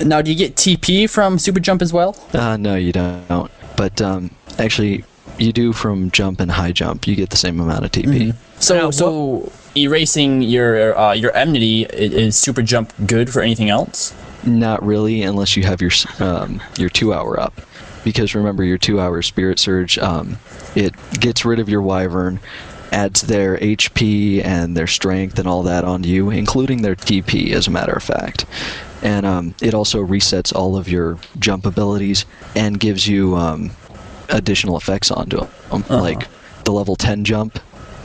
[0.06, 2.16] Now, do you get TP from super jump as well?
[2.34, 3.52] Uh, no, you don't.
[3.76, 5.04] But um, actually,
[5.38, 7.06] you do from jump and high jump.
[7.06, 8.34] You get the same amount of TP.
[8.60, 13.70] So, Now, so erasing your uh, your enmity i- is super jump good for anything
[13.70, 14.14] else?
[14.46, 17.60] Not really, unless you have your um, your two hour up.
[18.04, 20.38] Because remember, your two hour spirit surge, um,
[20.74, 22.40] it gets rid of your wyvern,
[22.92, 27.68] adds their HP and their strength and all that onto you, including their TP, as
[27.68, 28.46] a matter of fact.
[29.02, 32.26] And um, it also resets all of your jump abilities
[32.56, 33.72] and gives you um,
[34.30, 35.84] additional effects onto them.
[35.90, 36.28] Like
[36.66, 37.60] the level 10 jump,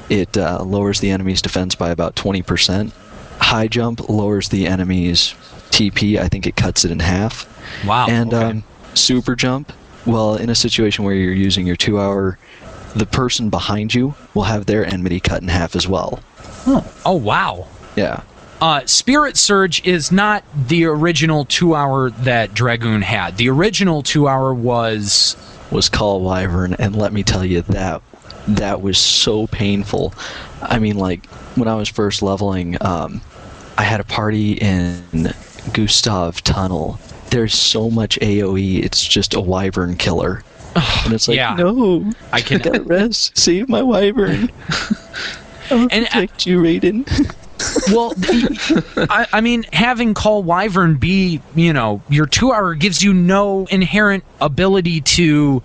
[0.09, 2.92] it uh, lowers the enemy's defense by about 20%.
[3.38, 5.35] High jump lowers the enemy's
[5.70, 6.18] TP.
[6.18, 7.53] I think it cuts it in half.
[7.85, 8.07] Wow.
[8.09, 8.44] and okay.
[8.44, 9.72] um, super jump,
[10.07, 12.38] well, in a situation where you're using your two hour,
[12.96, 16.20] the person behind you will have their enmity cut in half as well.
[17.04, 17.68] oh wow.
[17.94, 18.22] Yeah.
[18.61, 23.37] Uh, Spirit Surge is not the original two hour that Dragoon had.
[23.37, 25.37] The original two hour was
[25.70, 28.00] was Call Wyvern, and let me tell you that
[28.48, 30.14] that was so painful.
[30.62, 33.20] I mean, like when I was first leveling, um,
[33.76, 35.35] I had a party in
[35.74, 36.98] Gustav Tunnel.
[37.30, 40.42] There's so much AOE, it's just a Wyvern killer.
[41.04, 41.54] And it's like, Yeah.
[41.54, 43.36] no, I can- gotta rest.
[43.38, 44.50] Save my Wyvern.
[45.70, 47.06] I'll And, uh, protect you, Raiden.
[47.92, 48.10] well.
[48.10, 53.12] the- I, I mean, having Call Wyvern be you know your two hour gives you
[53.14, 55.62] no inherent ability to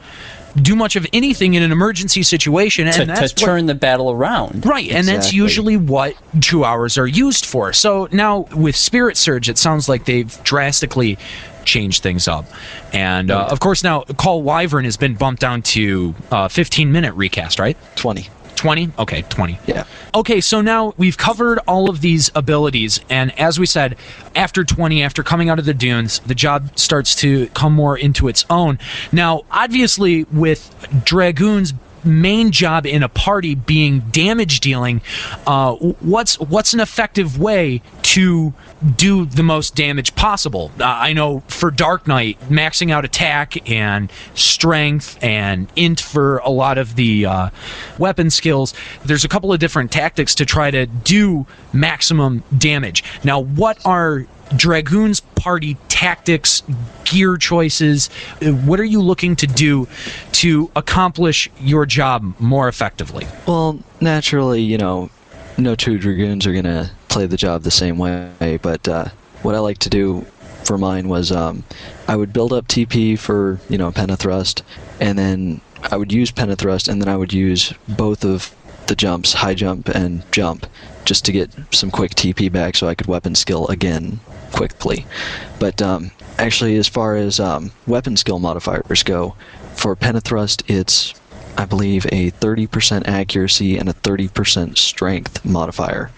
[0.56, 3.76] do much of anything in an emergency situation, and To, to that's what- turn the
[3.76, 4.66] battle around.
[4.66, 7.74] Right, and that's usually what two hours are used for.
[7.74, 11.18] So now with Spirit Surge, it sounds like they've drastically
[11.64, 12.46] changed things up.
[12.92, 17.14] And uh, of course, now Call Wyvern has been bumped down to uh, 15 minute
[17.14, 17.78] recast, right?
[17.96, 18.28] 20.
[18.56, 18.92] 20?
[19.00, 19.60] Okay, 20.
[19.66, 19.84] Yeah.
[20.14, 23.98] Okay, so now we've covered all of these abilities, and as we said,
[24.36, 28.28] after 20, after coming out of the dunes, the job starts to come more into
[28.28, 28.80] its own.
[29.12, 35.02] Now, obviously, with Dragoon's main job in a party being damage dealing,
[35.48, 38.54] uh, what's what's an effective way to
[38.96, 40.72] do the most damage possible?
[40.80, 46.50] Uh, I know for Dark Knight, maxing out attack and strength and int for a
[46.50, 47.50] lot of the uh,
[47.98, 48.74] weapon skills.
[49.06, 53.04] There's a couple of different tactics to try to do maximum damage.
[53.24, 56.62] Now, what are Dragoon's party tactics,
[57.06, 58.10] gear choices?
[58.41, 59.88] Uh, What are you looking to do
[60.34, 63.26] to accomplish your job more effectively?
[63.48, 65.10] Well, naturally, you know,
[65.58, 68.58] no two dragoons are gonna play the job the same way.
[68.62, 69.10] But uh,
[69.43, 70.26] what I like to do
[70.63, 71.63] for mine was um,
[72.08, 74.63] I would build up TP for you know pentathrust,
[75.00, 78.56] and then I would use pentathrust, and then I would use both of
[78.88, 80.65] the jumps, high jump and jump,
[81.06, 84.19] just to get some quick TP back, so I could weapon skill again
[84.52, 85.06] quickly.
[85.60, 89.36] But um, actually, as far as um, weapon skill modifiers go,
[89.76, 91.13] for pentathrust, it's
[91.58, 96.10] I believe a 30% accuracy and a 30% strength modifier.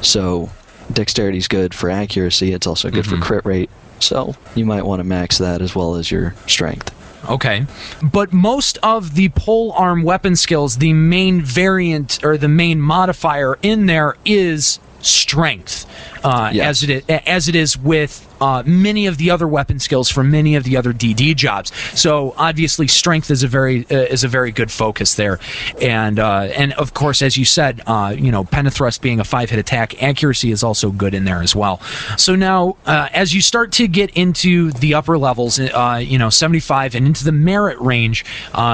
[0.00, 0.50] So
[0.92, 2.52] dexterity is good for accuracy.
[2.52, 3.70] It's also good for crit rate.
[4.00, 6.92] So you might want to max that as well as your strength.
[7.30, 7.64] Okay.
[8.02, 13.58] But most of the pole arm weapon skills, the main variant or the main modifier
[13.62, 15.86] in there is strength,
[16.24, 16.68] uh, Yeah.
[16.68, 20.24] as it is, as it is with uh, many of the other weapon skills for
[20.24, 21.70] many of the other DD jobs.
[21.94, 25.38] So obviously, strength is a very uh, is a very good focus there,
[25.80, 29.48] and uh, and of course, as you said, uh, you know, pentathrust being a five
[29.48, 31.80] hit attack, accuracy is also good in there as well.
[32.16, 36.28] So now, uh, as you start to get into the upper levels, uh, you know,
[36.28, 38.24] 75 and into the merit range,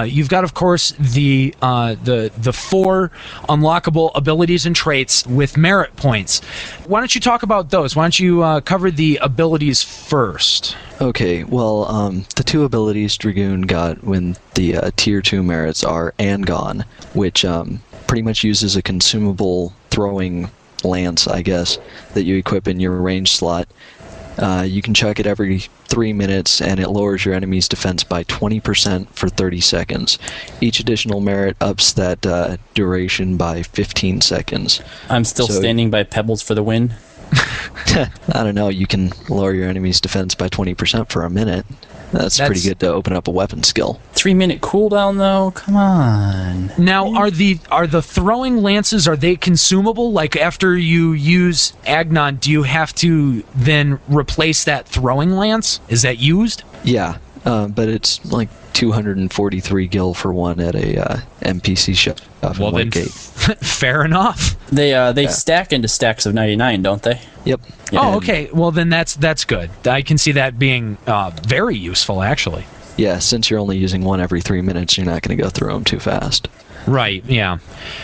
[0.07, 3.11] you've got, of course, the the the four
[3.50, 6.40] unlockable abilities and traits with merit points.
[6.87, 7.94] Why don't you talk about those?
[7.94, 9.18] Why don't you cover the
[9.59, 10.77] abilities first?
[11.01, 16.14] Okay, well, um, the two abilities Dragoon got when the uh, tier 2 merits are
[16.21, 20.49] Angon, which um, pretty much uses a consumable throwing
[20.85, 21.77] lance, I guess,
[22.14, 23.66] that you equip in your range slot.
[24.38, 28.23] Uh, you can chuck it every three minutes, and it lowers your enemy's defense by
[28.25, 30.21] 20% for 30 seconds.
[30.61, 34.81] Each additional merit ups that uh, duration by 15 seconds.
[35.09, 36.94] I'm still So- standing by Pebbles for the win.
[37.33, 41.67] I don't know, you can lower your enemy's defense by 20% for a minute.
[42.12, 44.01] That's, pretty good to open up a weapon skill.
[44.12, 45.51] Three minute cooldown though.
[45.51, 46.73] Come on.
[46.79, 50.12] Now, are the are the throwing lances are they consumable?
[50.12, 55.81] Like after you use Angon, do you have to then replace that throwing lance?
[55.88, 56.62] Is that used?
[56.83, 62.62] Yeah, uh, but it's like 243 gil for one at a uh, NPC shop in
[62.62, 63.56] Well, then, Whitegate.
[63.64, 64.54] fair enough.
[64.68, 67.20] They uh they stack into stacks of 99, don't they?
[67.44, 67.61] Yep.
[67.94, 68.50] Oh, okay.
[68.52, 69.70] Well, then that's that's good.
[69.87, 72.66] I can see that being uh, very useful, actually.
[72.98, 75.72] Yeah, since you're only using one every three minutes, you're not going to go through
[75.72, 76.48] them too fast.
[76.87, 77.24] Right.
[77.26, 77.58] Yeah.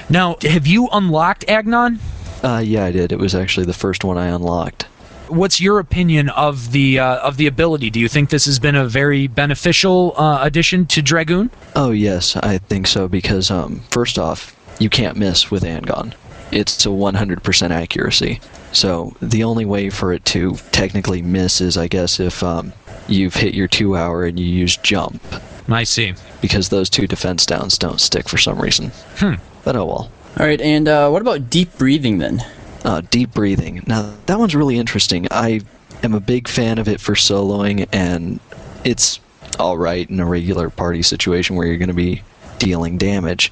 [0.08, 1.98] Now, have you unlocked Angon?
[2.42, 3.12] Uh, yeah, I did.
[3.12, 4.86] It was actually the first one I unlocked.
[5.34, 7.90] What's your opinion of the uh, of the ability?
[7.90, 11.50] Do you think this has been a very beneficial uh, addition to Dragoon?
[11.74, 16.14] Oh yes, I think so because um, first off, you can't miss with Angon.
[16.52, 18.40] It's a 100% accuracy.
[18.70, 22.72] So the only way for it to technically miss is, I guess, if um,
[23.08, 25.20] you've hit your two hour and you use jump,
[25.68, 26.14] I see.
[26.40, 28.92] because those two defense downs don't stick for some reason.
[29.16, 29.34] Hmm.
[29.64, 30.10] But oh well.
[30.38, 32.44] All right, and uh, what about deep breathing then?
[32.84, 33.82] Uh, deep breathing.
[33.86, 35.26] Now that one's really interesting.
[35.30, 35.62] I
[36.02, 38.40] am a big fan of it for soloing, and
[38.84, 39.20] it's
[39.58, 42.22] all right in a regular party situation where you're going to be
[42.58, 43.50] dealing damage.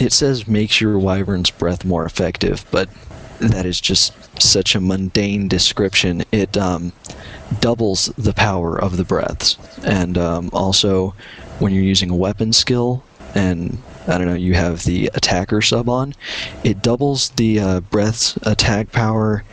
[0.00, 2.88] It says makes your wyvern's breath more effective, but
[3.40, 6.24] that is just such a mundane description.
[6.32, 6.92] It um,
[7.60, 11.14] doubles the power of the breaths, and um, also
[11.58, 13.04] when you're using a weapon skill
[13.34, 16.14] and I don't know, you have the attacker sub on,
[16.64, 19.44] it doubles the uh, breath's attack power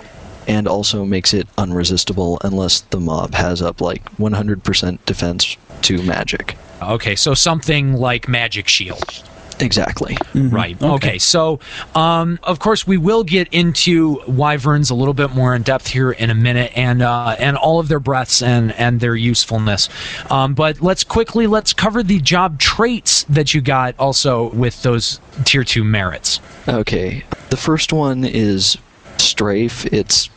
[0.47, 6.57] and also makes it unresistible unless the mob has up like 100% defense to magic.
[6.81, 9.23] Okay, so something like Magic Shield.
[9.59, 10.17] Exactly.
[10.33, 10.81] Right.
[10.81, 11.17] Okay.
[11.17, 11.59] So,
[11.95, 16.11] um, of course, we will get into wyverns a little bit more in depth here
[16.11, 19.89] in a minute, and uh, and all of their breaths and and their usefulness.
[20.29, 25.19] Um, but let's quickly let's cover the job traits that you got also with those
[25.43, 26.39] tier two merits.
[26.67, 27.23] Okay.
[27.49, 28.77] The first one is
[29.17, 29.85] strafe.
[29.87, 30.29] It's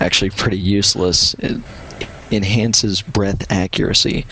[0.00, 1.34] actually pretty useless.
[1.34, 1.60] It
[2.30, 4.26] enhances breath accuracy.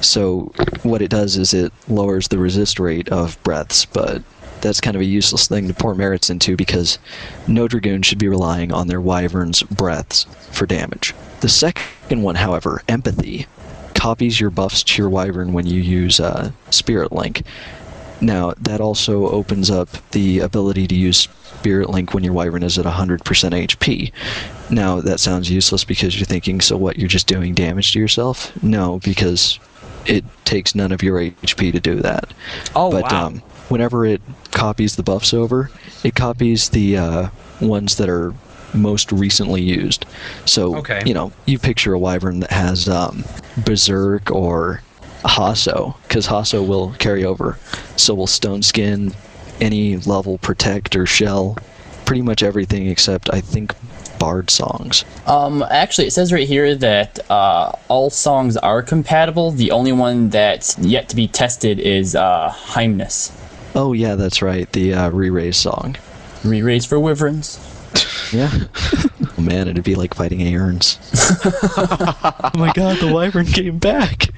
[0.00, 4.22] So what it does is it lowers the resist rate of breaths, but
[4.60, 6.98] that's kind of a useless thing to pour merits into because
[7.46, 11.14] no dragoon should be relying on their wyvern's breaths for damage.
[11.40, 13.46] The second one, however, empathy,
[13.94, 17.42] copies your buffs to your wyvern when you use uh, Spirit Link.
[18.20, 21.26] Now, that also opens up the ability to use
[21.62, 24.10] Spirit Link when your Wyvern is at 100% HP.
[24.68, 28.50] Now, that sounds useless because you're thinking, so what, you're just doing damage to yourself?
[28.64, 29.60] No, because
[30.06, 32.34] it takes none of your HP to do that.
[32.74, 33.26] Oh but wow.
[33.26, 33.38] um,
[33.68, 35.70] whenever it copies the buffs over,
[36.02, 37.28] it copies the uh,
[37.60, 38.34] ones that are
[38.74, 40.04] most recently used.
[40.44, 41.04] So, Okay.
[41.06, 43.24] you know, you picture a Wyvern that has um,
[43.58, 44.82] Berserk or
[45.24, 47.56] Hasso, because Hasso will carry over.
[47.94, 49.14] So will Stone Skin,
[49.62, 51.56] any level Protect or Shell,
[52.04, 53.74] pretty much everything except I think
[54.18, 55.04] Bard songs.
[55.26, 59.50] Um, actually, it says right here that uh, all songs are compatible.
[59.50, 63.32] The only one that's yet to be tested is uh, Hymnus.
[63.74, 65.96] Oh yeah, that's right, the uh, re-raise song.
[66.44, 67.58] Re-raise for Wyverns.
[68.32, 68.50] Yeah.
[69.38, 70.98] oh man, it'd be like fighting Aerns.
[72.54, 74.28] oh my god, the Wyvern came back.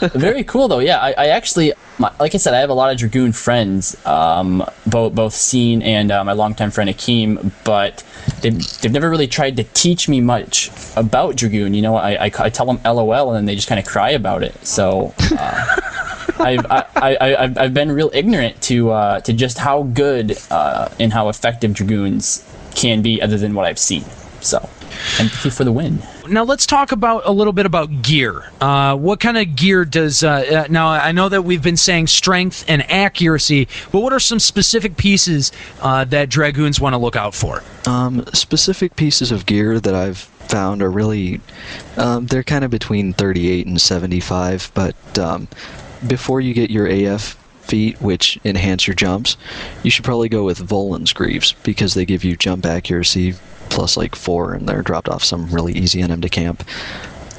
[0.12, 0.80] Very cool, though.
[0.80, 3.96] Yeah, I, I actually, my, like I said, I have a lot of Dragoon friends,
[4.06, 8.02] um, both both Scene and uh, my longtime friend Akeem, but
[8.40, 11.74] they've, they've never really tried to teach me much about Dragoon.
[11.74, 14.10] You know, I, I, I tell them LOL and then they just kind of cry
[14.10, 14.54] about it.
[14.66, 15.14] So.
[15.32, 15.76] Uh,
[16.38, 20.88] I've, I, I, I've, I've been real ignorant to uh, to just how good uh,
[20.98, 24.04] and how effective dragoons can be, other than what I've seen.
[24.40, 24.58] So,
[25.18, 26.02] empathy for the win.
[26.28, 28.50] Now let's talk about a little bit about gear.
[28.60, 30.22] Uh, what kind of gear does?
[30.22, 34.20] Uh, uh, now I know that we've been saying strength and accuracy, but what are
[34.20, 37.62] some specific pieces uh, that dragoons want to look out for?
[37.86, 41.40] Um, specific pieces of gear that I've found are really,
[41.96, 45.48] um, they're kind of between 38 and 75, but um,
[46.06, 49.36] before you get your AF feet, which enhance your jumps,
[49.82, 53.34] you should probably go with Volan's Greaves because they give you jump accuracy
[53.68, 56.64] plus like four, and they're dropped off some really easy NM to camp.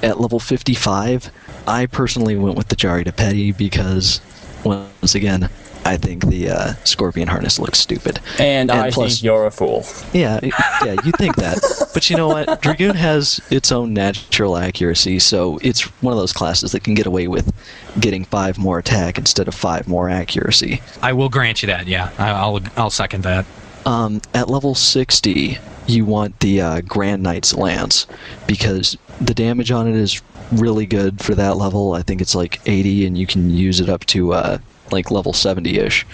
[0.02, 1.30] At level 55,
[1.68, 4.22] I personally went with the Jaridah Peti because,
[4.64, 5.50] once again,
[5.84, 8.20] I think the uh, Scorpion harness looks stupid.
[8.40, 9.86] And, I plus- think you're a fool.
[10.14, 11.60] Yeah, yeah, you think that.
[11.94, 12.62] But you know what?
[12.62, 17.06] Dragoon has its own natural accuracy, so it's one of those classes that can get
[17.08, 17.54] away with
[18.00, 20.82] getting five more attack instead of five more accuracy.
[21.02, 21.88] I will grant you that.
[21.88, 23.46] Yeah, I- I'll I'll second that.
[23.86, 25.58] Um, at level 60,
[25.88, 28.06] you want the uh, Grand Knight's Lance
[28.46, 30.22] because the damage on it is
[30.52, 31.94] really good for that level.
[31.94, 34.58] I think it's like 80, and you can use it up to uh,
[34.92, 36.06] like level 70 ish.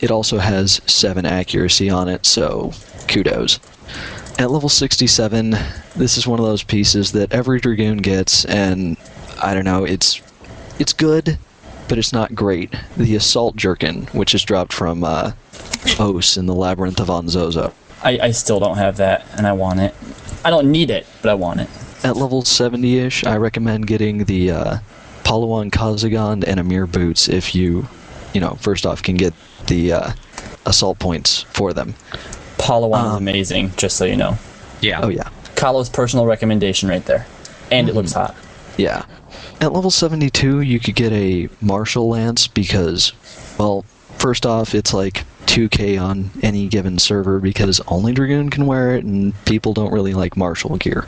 [0.00, 2.72] It also has 7 accuracy on it, so
[3.08, 3.58] kudos.
[4.38, 5.56] At level 67,
[5.96, 8.96] this is one of those pieces that every Dragoon gets, and
[9.42, 10.20] I don't know, it's
[10.78, 11.38] it's good,
[11.88, 12.74] but it's not great.
[12.98, 15.32] The Assault Jerkin, which is dropped from uh,
[15.98, 17.72] Ose in the Labyrinth of Onzozo.
[18.02, 19.94] I, I still don't have that, and I want it.
[20.44, 21.68] I don't need it, but I want it.
[22.04, 24.78] At level 70-ish, I recommend getting the uh,
[25.24, 27.88] Pahluwan Khazagand and Amir boots if you,
[28.36, 29.32] you know, first off can get
[29.66, 30.12] the uh,
[30.66, 31.94] assault points for them.
[32.58, 34.36] Pahluwan is Um, amazing, just so you know.
[34.82, 35.00] Yeah.
[35.02, 37.26] Oh yeah, Kalo's personal recommendation right there.
[37.72, 38.34] And it looks hot.
[38.76, 39.06] yeah.
[39.62, 43.12] At level 72, you could get a Martial Lance because,
[43.58, 43.86] well,
[44.18, 49.04] first off, it's like 2k on any given server because only Dragoon can wear it
[49.04, 51.06] and people don't really like martial gear.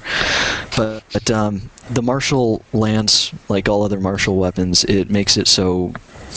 [0.77, 5.93] But, but um, the martial lance, like all other martial weapons, it makes it so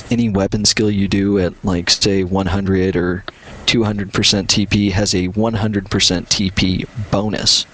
[0.09, 3.23] any weapon skill you do at like say 100 or
[3.65, 7.65] 200% TP has a 100% TP bonus.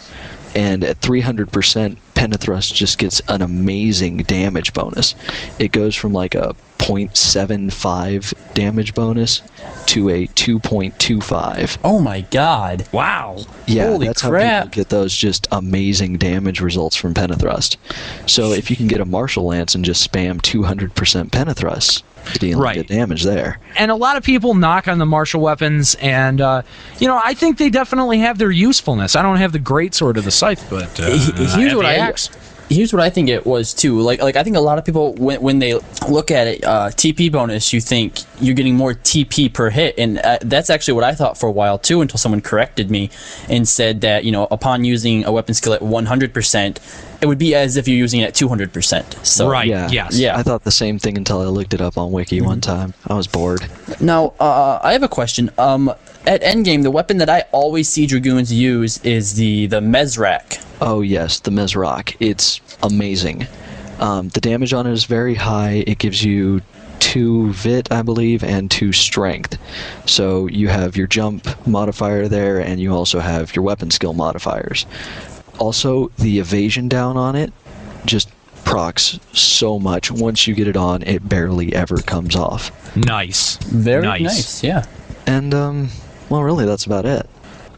[0.55, 5.13] And at 300%, Pentathrust just gets an amazing damage bonus.
[5.59, 9.41] It goes from like a 0.75 damage bonus
[9.87, 11.77] to a 2.25.
[11.83, 12.87] Oh my god.
[12.91, 13.37] Wow.
[13.67, 14.43] Yeah, Holy that's crap.
[14.43, 17.77] how people get those just amazing damage results from Pentathrust.
[18.25, 20.89] So if you can get a Martial Lance and just spam 200%
[21.29, 22.06] Pentathrust, you're
[22.39, 22.75] dealing Right.
[22.75, 23.59] good damage there.
[23.77, 26.61] and a lot of people knock on the martial weapons, and uh,
[26.99, 29.15] you know I think they definitely have their usefulness.
[29.15, 31.95] I don't have the great sword of the scythe, but uh, He- here's what I
[31.95, 32.29] axe.
[32.69, 33.99] Here's what I think it was too.
[34.01, 36.89] Like like I think a lot of people when when they look at it, uh,
[36.89, 41.05] TP bonus, you think you're getting more TP per hit, and uh, that's actually what
[41.05, 42.01] I thought for a while too.
[42.01, 43.09] Until someone corrected me
[43.47, 46.81] and said that you know upon using a weapon skill at 100 percent,
[47.21, 49.17] it would be as if you're using it at 200 percent.
[49.23, 49.67] So Right.
[49.67, 49.87] Yeah.
[49.89, 50.19] Yes.
[50.19, 50.37] Yeah.
[50.37, 52.93] I thought the same thing until I looked it up on Wiki one time.
[53.07, 53.65] I was bored.
[54.01, 55.49] Now, uh, I have a question.
[55.57, 55.93] Um,
[56.25, 60.63] at endgame, the weapon that I always see dragoons use is the the Mizrak.
[60.81, 62.15] Oh yes, the Mizrak.
[62.19, 63.47] It's amazing.
[63.99, 65.83] Um, the damage on it is very high.
[65.87, 66.61] It gives you
[66.99, 69.57] two vit, I believe, and two strength.
[70.05, 74.85] So you have your jump modifier there, and you also have your weapon skill modifiers.
[75.57, 77.51] Also, the evasion down on it
[78.05, 78.29] just
[78.63, 80.11] procs so much.
[80.11, 82.71] Once you get it on, it barely ever comes off.
[82.95, 83.57] Nice.
[83.57, 84.21] Very nice.
[84.21, 84.63] nice.
[84.63, 84.85] Yeah.
[85.25, 85.89] And um,
[86.29, 87.27] well, really, that's about it.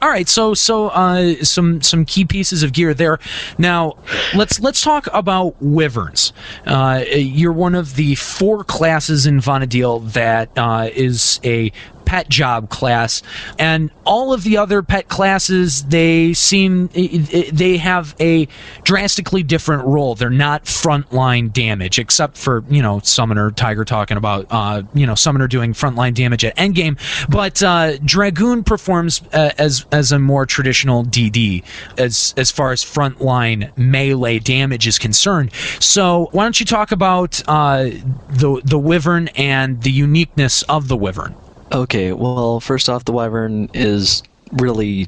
[0.01, 3.19] All right, so so uh, some some key pieces of gear there.
[3.57, 3.97] Now
[4.33, 6.31] let's let's talk about wyverns.
[6.65, 11.73] Uh, you're one of the four classes in Vana'diel that uh, is a
[12.09, 13.21] pet job class,
[13.59, 18.47] and all of the other pet classes they seem they have a
[18.83, 20.15] drastically different role.
[20.15, 25.13] They're not frontline damage, except for you know summoner Tiger talking about uh, you know
[25.13, 26.99] summoner doing frontline damage at endgame,
[27.29, 31.63] but uh, dragoon performs uh, as as a more traditional DD
[31.99, 35.53] as as far as frontline melee damage is concerned.
[35.79, 37.83] So why don't you talk about uh,
[38.29, 41.35] the the wyvern and the uniqueness of the wyvern?
[41.71, 45.07] Okay, well, first off, the Wyvern is really.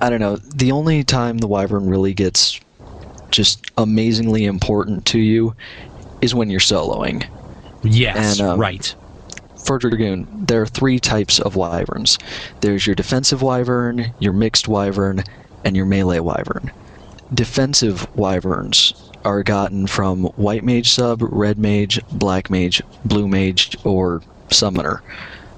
[0.00, 0.36] I don't know.
[0.36, 2.60] The only time the Wyvern really gets
[3.30, 5.54] just amazingly important to you
[6.20, 7.28] is when you're soloing.
[7.82, 8.94] Yes, And, um, right.
[9.64, 12.18] For Dragoon, there are three types of Wyverns
[12.60, 15.24] there's your defensive Wyvern, your mixed Wyvern,
[15.64, 16.72] and your melee Wyvern.
[17.32, 18.92] Defensive Wyverns
[19.24, 25.02] are gotten from White Mage sub, Red Mage, Black Mage, Blue Mage, or Summoner.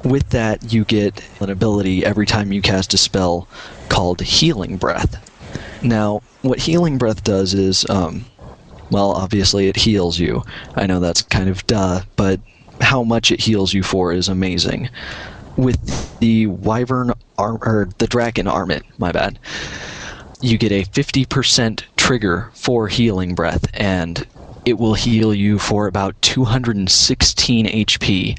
[0.05, 3.46] With that, you get an ability every time you cast a spell
[3.88, 5.26] called Healing Breath.
[5.82, 8.24] Now, what healing breath does is, um,
[8.90, 10.42] well, obviously it heals you.
[10.74, 12.40] I know that's kind of duh, but
[12.80, 14.88] how much it heals you for is amazing.
[15.57, 19.38] With the wyvern arm or the Drachen Armet, my bad,
[20.40, 24.26] you get a 50% trigger for healing breath, and
[24.64, 28.38] it will heal you for about 216 HP.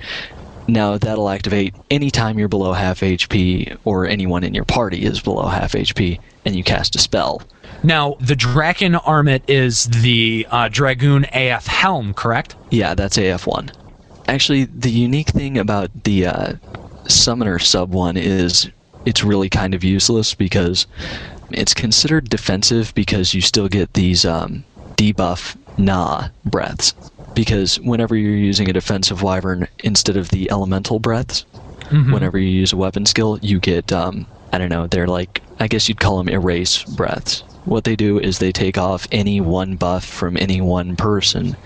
[0.68, 5.48] Now that'll activate anytime you're below half HP or anyone in your party is below
[5.48, 7.42] half HP and you cast a spell.
[7.84, 12.56] Now, the Drachen Armet is the uh, Dragoon AF Helm, correct?
[12.70, 13.74] Yeah, that's AF1.
[14.28, 16.54] Actually, the unique thing about the uh,
[17.08, 18.70] Summoner sub one is
[19.06, 20.86] it's really kind of useless because
[21.50, 24.64] it's considered defensive because you still get these um,
[24.96, 26.94] debuff nah breaths.
[27.42, 31.44] Because whenever you're using a defensive wyvern instead of the elemental breaths,
[32.14, 35.68] whenever you use a weapon skill, you get um, I don't know, they're like I
[35.68, 37.44] guess you'd call them erase breaths.
[37.66, 41.58] What they do is they take off any one buff from any one person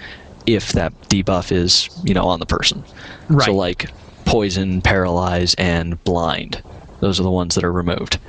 [0.45, 2.85] if that debuff is, you know, on the person.
[3.29, 3.45] Right.
[3.45, 3.91] So like
[4.25, 6.61] poison, paralyze, and blind.
[7.01, 8.19] Those are the ones that are removed.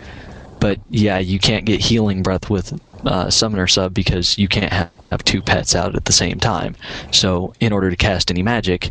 [0.61, 2.73] But yeah, you can't get healing breath with
[3.07, 6.77] uh, summoner sub because you can't ha- have two pets out at the same time.
[7.13, 8.91] So in order to cast any magic,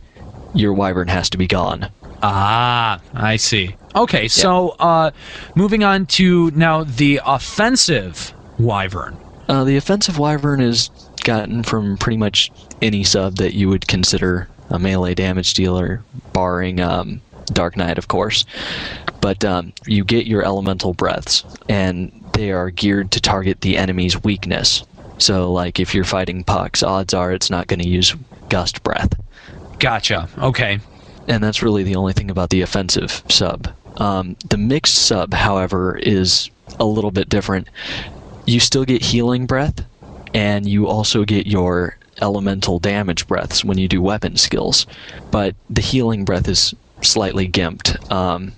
[0.53, 1.89] your wyvern has to be gone.
[2.23, 3.75] Ah, I see.
[3.95, 5.11] Okay, so uh,
[5.55, 9.17] moving on to now the offensive Wyvern.
[9.47, 10.89] Uh, the offensive wyvern is
[11.23, 12.51] gotten from pretty much
[12.81, 16.01] any sub that you would consider a melee damage dealer,
[16.33, 18.45] barring um, Dark Knight, of course.
[19.21, 24.23] But um, you get your elemental breaths, and they are geared to target the enemy's
[24.23, 24.83] weakness.
[25.17, 28.15] So, like if you're fighting pucks, odds are it's not going to use
[28.49, 29.13] gust breath.
[29.79, 30.27] Gotcha.
[30.37, 30.79] Okay.
[31.27, 33.67] and that's really the only thing about the offensive sub.
[33.97, 37.67] Um, the mixed sub, however, is a little bit different.
[38.45, 39.83] You still get healing breath,
[40.33, 44.85] and you also get your elemental damage breaths when you do weapon skills,
[45.31, 46.73] but the healing breath is
[47.05, 47.97] slightly gimped.
[48.11, 48.53] Um,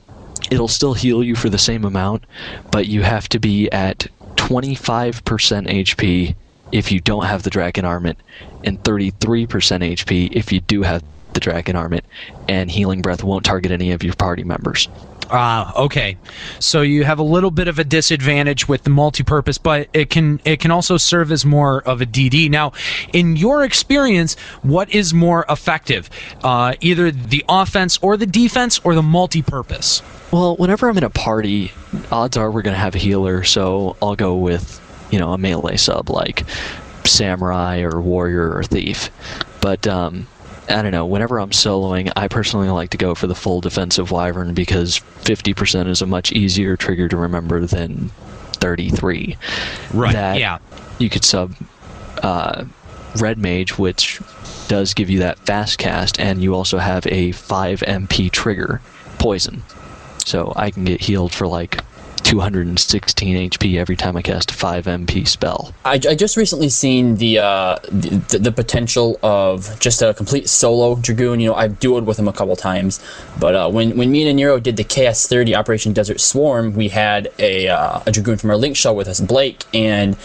[0.50, 2.26] it'll still heal you for the same amount,
[2.72, 6.36] but you have to be at 25% HP
[6.72, 8.20] if you don't have the dragon armament,
[8.64, 12.06] and 33% HP if you do have the dragon armament,
[12.48, 14.90] and healing breath won't target any of your party members.
[15.30, 16.18] Ah, okay.
[16.60, 20.40] So you have a little bit of a disadvantage with the multi-purpose, but it can
[20.46, 22.50] it can also serve as more of a DD.
[22.50, 22.72] Now,
[23.14, 26.10] in your experience, what is more effective,
[26.44, 30.02] uh, either the offense or the defense, or the multi-purpose?
[30.32, 31.72] Well, whenever I'm in a party,
[32.12, 35.38] odds are we're going to have a healer, so I'll go with, you know, a
[35.38, 36.44] melee sub like
[37.06, 39.10] samurai or warrior or thief.
[39.62, 40.28] But um,
[40.70, 41.06] I don't know.
[41.06, 45.88] Whenever I'm soloing, I personally like to go for the full defensive wyvern because 50%
[45.88, 48.10] is a much easier trigger to remember than
[48.54, 49.38] 33.
[49.94, 50.14] Right.
[50.14, 50.60] That yeah.
[51.00, 51.56] You could sub
[52.24, 52.66] uh,
[53.18, 54.20] red mage, which
[54.68, 58.82] does give you that fast cast, and you also have a 5 MP trigger,
[59.20, 59.64] poison.
[60.26, 61.82] So I can get healed for like
[62.28, 65.74] 216 HP every time I cast a 5 MP spell.
[65.86, 70.96] I, I just recently seen the, uh, the the potential of just a complete solo
[70.96, 71.40] dragoon.
[71.40, 73.00] You know, I've dueled with him a couple times,
[73.40, 77.32] but uh, when when me and Nero did the KS30 Operation Desert Swarm, we had
[77.40, 80.18] a uh, a dragoon from our link shell with us, Blake, and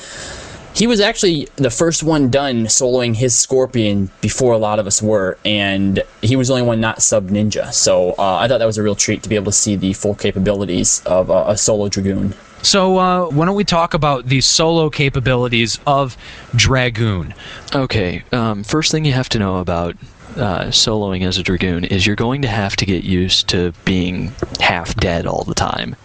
[0.75, 5.03] he was actually the first one done soloing his scorpion before a lot of us
[5.03, 7.73] were, and he was the only one not sub ninja.
[7.73, 9.93] So uh, I thought that was a real treat to be able to see the
[9.93, 12.35] full capabilities of uh, a solo dragoon.
[12.63, 16.17] So uh, why don't we talk about the solo capabilities of
[16.55, 17.35] Dragoon?
[17.75, 19.97] Okay, um, first thing you have to know about
[20.37, 24.33] uh, soloing as a Dragoon is you're going to have to get used to being
[24.61, 25.97] half dead all the time.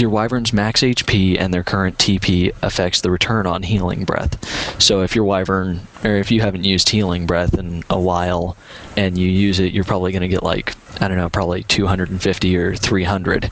[0.00, 4.80] Your Wyvern's max HP and their current TP affects the return on Healing Breath.
[4.80, 8.56] So if your Wyvern, or if you haven't used Healing Breath in a while
[8.96, 12.56] and you use it, you're probably going to get like, I don't know, probably 250
[12.56, 13.50] or 300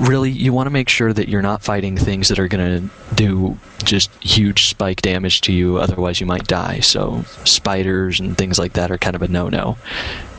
[0.00, 3.14] really you want to make sure that you're not fighting things that are going to
[3.14, 6.80] do just huge spike damage to you otherwise you might die.
[6.80, 9.78] So spiders and things like that are kind of a no-no.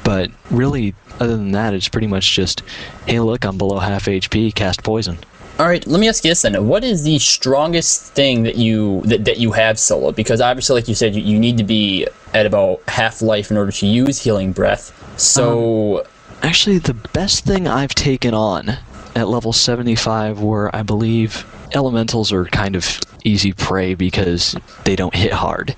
[0.04, 2.62] But really other than that it's pretty much just
[3.06, 5.18] hey look i'm below half hp cast poison
[5.58, 9.02] All right, let me ask you this then: What is the strongest thing that you
[9.06, 10.12] that, that you have solo?
[10.12, 13.58] Because obviously, like you said, you, you need to be at about half life in
[13.58, 14.92] order to use healing breath.
[15.18, 16.06] So, um,
[16.42, 18.78] Actually, the best thing I've taken on
[19.16, 25.16] at level 75 were, I believe, elementals are kind of easy prey because they don't
[25.16, 25.76] hit hard.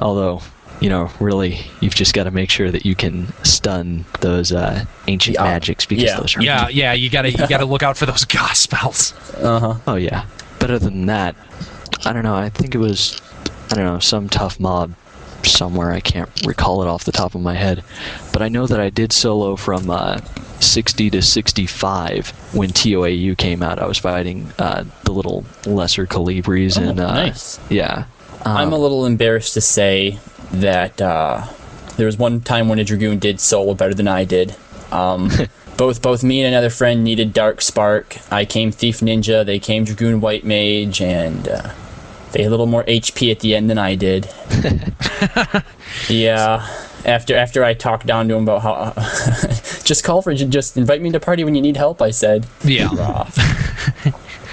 [0.00, 0.42] Although,
[0.80, 4.84] you know, really, you've just got to make sure that you can stun those uh,
[5.08, 5.44] ancient Yeah.
[5.44, 6.18] magics because Yeah.
[6.20, 6.42] those are.
[6.42, 6.92] Yeah, yeah.
[6.92, 9.14] You gotta you gotta look out for those goss spells.
[9.38, 10.24] Oh, yeah.
[10.58, 11.36] Better than that,
[12.04, 12.34] I don't know.
[12.34, 13.20] I think it was,
[13.70, 14.94] I don't know, some tough mob
[15.42, 15.90] somewhere.
[15.92, 17.82] I can't recall it off the top of my head,
[18.32, 20.20] but I know that I did solo from uh,
[20.60, 23.78] 60 to 65 when TOAU came out.
[23.78, 27.58] I was fighting uh, the little lesser colibris Oh, and uh, nice.
[27.70, 28.04] yeah.
[28.44, 30.18] Um, I'm a little embarrassed to say
[30.52, 31.46] that uh,
[31.96, 34.54] there was one time when a dragoon did solo better than I did.
[34.90, 35.30] Um,
[35.76, 38.16] both both me and another friend needed Dark Spark.
[38.30, 39.44] I came Thief Ninja.
[39.44, 41.72] They came Dragoon White Mage, and uh,
[42.32, 44.28] they had a little more HP at the end than I did.
[46.08, 46.68] yeah.
[47.04, 48.92] After after I talked down to him about how
[49.84, 52.46] just call for just invite me to party when you need help, I said.
[52.62, 52.88] Yeah.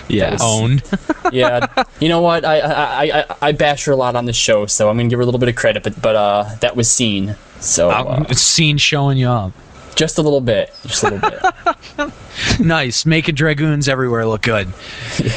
[0.08, 0.38] Yeah.
[0.42, 0.84] Owned.
[1.32, 1.68] yeah,
[2.00, 2.46] you know what?
[2.46, 5.18] I, I I I- bash her a lot on the show, so I'm gonna give
[5.20, 7.36] her a little bit of credit, but but uh, that was seen.
[7.60, 9.52] So Uh, scene showing you up.
[9.98, 12.14] Just a little bit, just a little bit.
[12.60, 14.72] nice, making dragoons everywhere look good.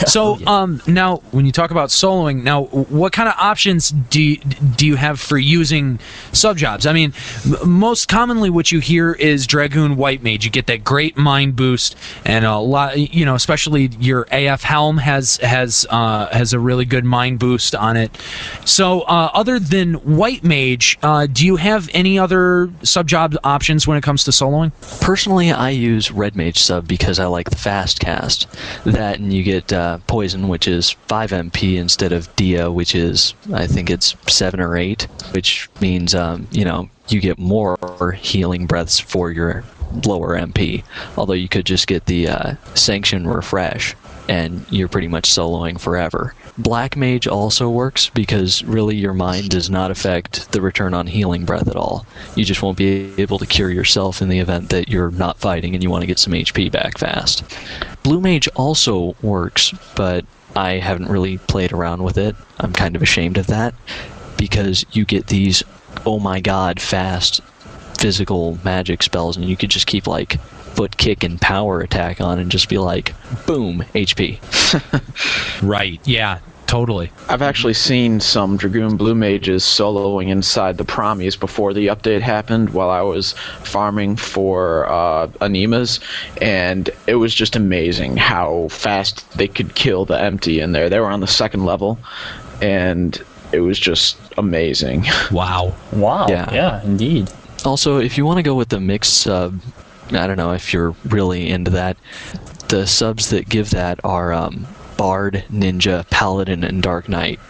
[0.07, 4.37] So, um, now when you talk about soloing, now what kind of options do you,
[4.39, 6.01] do you have for using
[6.33, 6.85] sub jobs?
[6.85, 7.13] I mean,
[7.45, 10.45] m- most commonly what you hear is dragoon white mage.
[10.45, 14.99] You get that great mind boost, and a lot, you know, especially your AF helm
[14.99, 18.17] has has uh, has a really good mind boost on it.
[18.65, 23.87] So, uh, other than white mage, uh, do you have any other sub job options
[23.87, 24.50] when it comes to soloing?
[25.01, 28.47] Personally, I use Red Mage sub because I like the fast cast.
[28.85, 33.35] That and you get uh, Poison, which is 5 MP instead of Dia, which is,
[33.53, 37.77] I think it's 7 or 8, which means, um, you know, you get more
[38.21, 39.65] healing breaths for your
[40.07, 40.85] lower MP.
[41.17, 43.95] Although you could just get the uh, Sanction Refresh,
[44.31, 46.35] and you're pretty much soloing forever.
[46.57, 51.45] Black Mage also works because really your mind does not affect the return on healing
[51.45, 52.07] breath at all.
[52.37, 55.74] You just won't be able to cure yourself in the event that you're not fighting
[55.74, 57.43] and you want to get some HP back fast.
[58.05, 60.24] Blue Mage also works, but
[60.55, 62.37] I haven't really played around with it.
[62.61, 63.74] I'm kind of ashamed of that
[64.39, 65.64] because you get these
[66.07, 67.41] oh my god fast
[67.99, 70.39] physical magic spells and you could just keep like
[70.75, 73.14] foot kick and power attack on and just be like
[73.47, 74.39] boom HP.
[75.62, 76.01] Right.
[76.05, 76.39] Yeah.
[76.66, 77.11] Totally.
[77.29, 82.71] I've actually seen some Dragoon Blue Mages soloing inside the Promies before the update happened
[82.71, 83.33] while I was
[83.64, 85.99] farming for uh, Animas,
[86.41, 90.89] and it was just amazing how fast they could kill the empty in there.
[90.89, 91.99] They were on the second level,
[92.62, 93.21] and
[93.53, 95.07] it was just amazing.
[95.33, 95.75] Wow.
[95.93, 96.29] Wow.
[96.29, 96.55] Yeah.
[96.55, 96.83] Yeah.
[96.85, 97.33] Indeed.
[97.64, 99.61] Also, if you want to go with the mixed sub,
[100.17, 101.97] I don't know if you're really into that.
[102.69, 107.41] The subs that give that are um, Bard, Ninja, Paladin, and Dark Knight.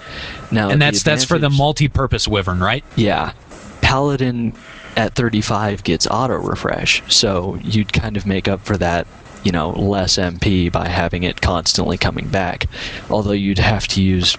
[0.50, 2.84] Now, And that's that's for the multi-purpose wyvern, right?
[2.96, 3.32] Yeah,
[3.80, 4.54] Paladin
[4.96, 9.06] at 35 gets auto refresh, so you'd kind of make up for that.
[9.42, 12.66] You know, less MP by having it constantly coming back.
[13.08, 14.36] Although you'd have to use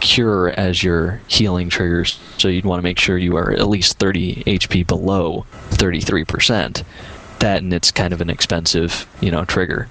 [0.00, 3.98] cure as your healing triggers, so you'd want to make sure you are at least
[3.98, 6.84] 30 HP below 33%.
[7.44, 9.86] That and it's kind of an expensive, you know, trigger.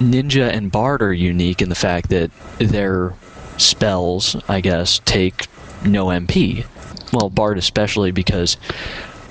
[0.00, 3.14] Ninja and Bard are unique in the fact that their
[3.56, 5.46] spells, I guess, take
[5.84, 6.66] no MP.
[7.12, 8.56] Well, Bard especially because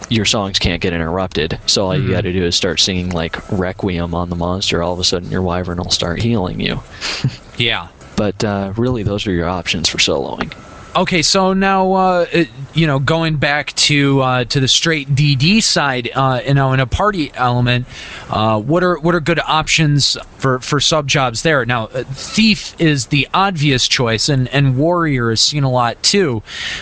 [0.07, 1.59] your songs can't get interrupted.
[1.65, 4.82] So all you got to do is start singing like Requiem on the monster.
[4.82, 6.82] All of a sudden, your Wyvern will start healing you.
[7.57, 7.88] Yeah.
[8.15, 10.53] But uh, really, those are your options for soloing.
[10.98, 12.26] Okay, so now uh,
[12.74, 16.80] you know going back to uh, to the straight DD side, uh, you know, in
[16.80, 17.86] a party element,
[18.32, 21.64] uh, what are what are good options for for sub jobs there?
[21.68, 26.41] Now, uh, thief is the obvious choice, and and warrior is seen a lot too,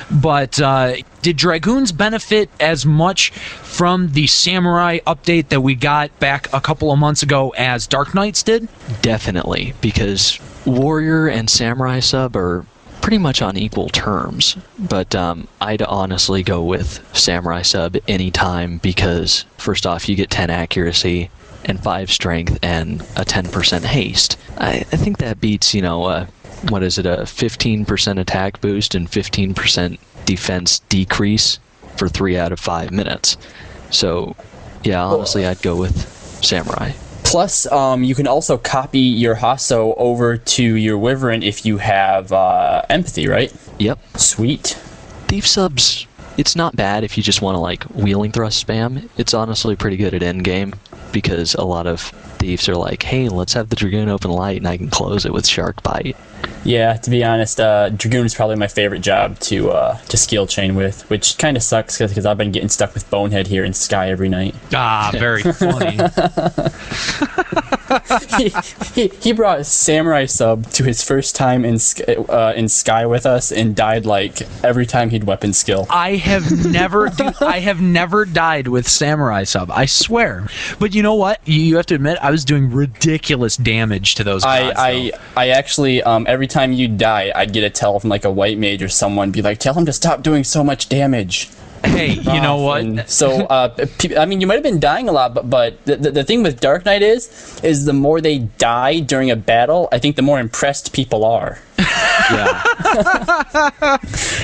[0.10, 0.62] but.
[0.62, 6.62] Uh, did dragoons benefit as much from the samurai update that we got back a
[6.62, 8.68] couple of months ago as dark knights did
[9.02, 12.64] Definitely, because Warrior and Samurai sub are
[13.06, 14.58] pretty much on equal terms.
[14.80, 20.50] But um, I'd honestly go with Samurai sub anytime because, first off, you get 10
[20.50, 21.30] accuracy
[21.66, 24.38] and 5 strength and a 10% haste.
[24.58, 26.26] I, I think that beats, you know,
[26.72, 31.60] what is it, a 15% attack boost and 15% defense decrease
[31.98, 33.38] for 3 out of 5 minutes.
[33.92, 34.36] So,
[34.84, 36.10] yeah, honestly, I'd go with
[36.42, 36.94] Samurai.
[37.26, 42.32] Plus, um, you can also copy your Hasso over to your Wyvern if you have
[42.32, 43.54] uh, empathy, right?
[43.80, 44.00] Yep.
[44.16, 44.78] Sweet.
[45.28, 46.08] Thief subs,
[46.38, 49.10] it's not bad if you just want to like wheeling thrust spam.
[49.18, 50.78] It's honestly pretty good at endgame
[51.12, 54.68] because a lot of thieves are like, hey, let's have the Dragoon open light and
[54.68, 56.16] I can close it with Shark Bite.
[56.64, 60.48] Yeah, to be honest, uh, Dragoon is probably my favorite job to uh, to skill
[60.48, 63.74] chain with, which kind of sucks because I've been getting stuck with Bonehead here in
[63.74, 64.56] Sky every night.
[64.74, 65.98] Ah, very funny.
[68.38, 68.50] he,
[68.94, 71.78] he, he brought Samurai Sub to his first time in
[72.30, 75.86] uh, in Sky with us and died like every time he'd weapon skill.
[75.90, 79.70] I have never, dude, I have never died with samurai sub.
[79.72, 80.48] I swear.
[80.80, 81.40] But you know what?
[81.46, 84.74] You, you have to admit, I was doing ridiculous damage to those I, guys.
[84.78, 88.32] I, I actually, um, every time you die, I'd get a tell from like a
[88.32, 91.52] white mage or someone, be like, tell him to stop doing so much damage.
[91.92, 91.98] Though.
[91.98, 92.82] hey, you know what?
[92.82, 93.76] And so, uh,
[94.18, 96.44] I mean, you might have been dying a lot, but but the, the, the thing
[96.44, 100.22] with Dark Knight is, is the more they die during a battle, I think the
[100.22, 101.60] more impressed people are.
[102.32, 102.64] Yeah.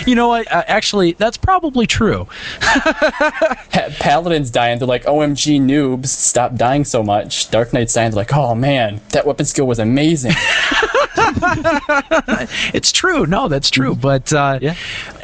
[0.08, 0.52] You know what?
[0.52, 2.28] Uh, actually, that's probably true.
[2.60, 7.52] Pa- Paladins die and they're like, OMG noobs, stop dying so much.
[7.52, 10.34] Dark Knight's dying, they're like, oh man, that weapon skill was amazing.
[12.74, 13.26] It's true.
[13.26, 13.96] No, that's true.
[13.96, 14.76] But uh, Yeah.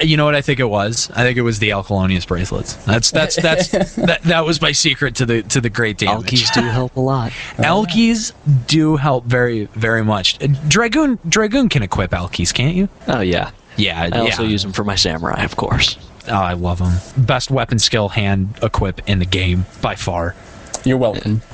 [0.01, 1.10] you know what I think it was?
[1.16, 2.74] I think it was the Alkyoneus bracelets.
[2.86, 6.28] That's that's that's that, that was my secret to the to the great damage.
[6.32, 7.32] Alkies do help a lot.
[7.58, 8.34] Alkies
[8.68, 10.41] do help very very much.
[10.43, 12.89] Uh, Dragoon Dragoon can equip Alkies, can't you?
[13.08, 13.51] Oh, yeah.
[13.78, 14.49] Yeah, I also yeah.
[14.49, 15.97] use them for my samurai, of course.
[16.28, 16.93] Oh, I love them.
[17.26, 20.36] Best weapon skill hand equip in the game by far.
[20.84, 21.39] You're welcome.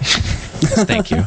[0.63, 1.26] Thank you.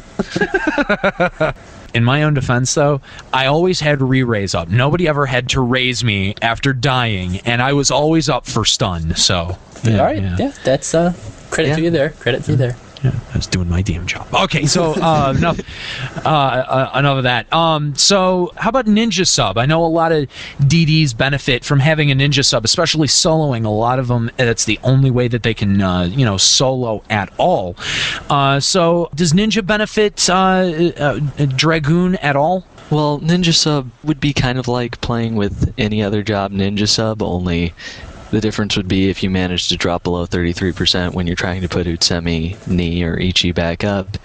[1.95, 3.01] In my own defense, though,
[3.33, 4.69] I always had re-raise up.
[4.69, 9.15] Nobody ever had to raise me after dying, and I was always up for stun.
[9.17, 11.15] So, yeah, All right, yeah, that's uh,
[11.51, 12.11] credit to you there.
[12.11, 12.77] Credit to you there.
[13.05, 14.27] Yeah, I was doing my damn job.
[14.33, 15.61] Okay, so uh, enough,
[16.25, 17.53] uh, uh, enough of that.
[17.53, 19.59] Um, so how about ninja sub?
[19.59, 20.29] I know a lot of
[20.61, 23.65] DDs benefit from having a ninja sub, especially soloing.
[23.65, 27.03] A lot of them, that's the only way that they can, uh, you know, solo
[27.11, 27.77] at all.
[28.31, 32.65] Uh, so does ninja benefit uh, uh, dragoon at all?
[32.89, 37.21] Well, Ninja Sub would be kind of like playing with any other job Ninja Sub,
[37.21, 37.75] only
[38.31, 41.69] the difference would be if you manage to drop below 33% when you're trying to
[41.69, 44.19] put Utsusemi, Ni, or Ichi back up,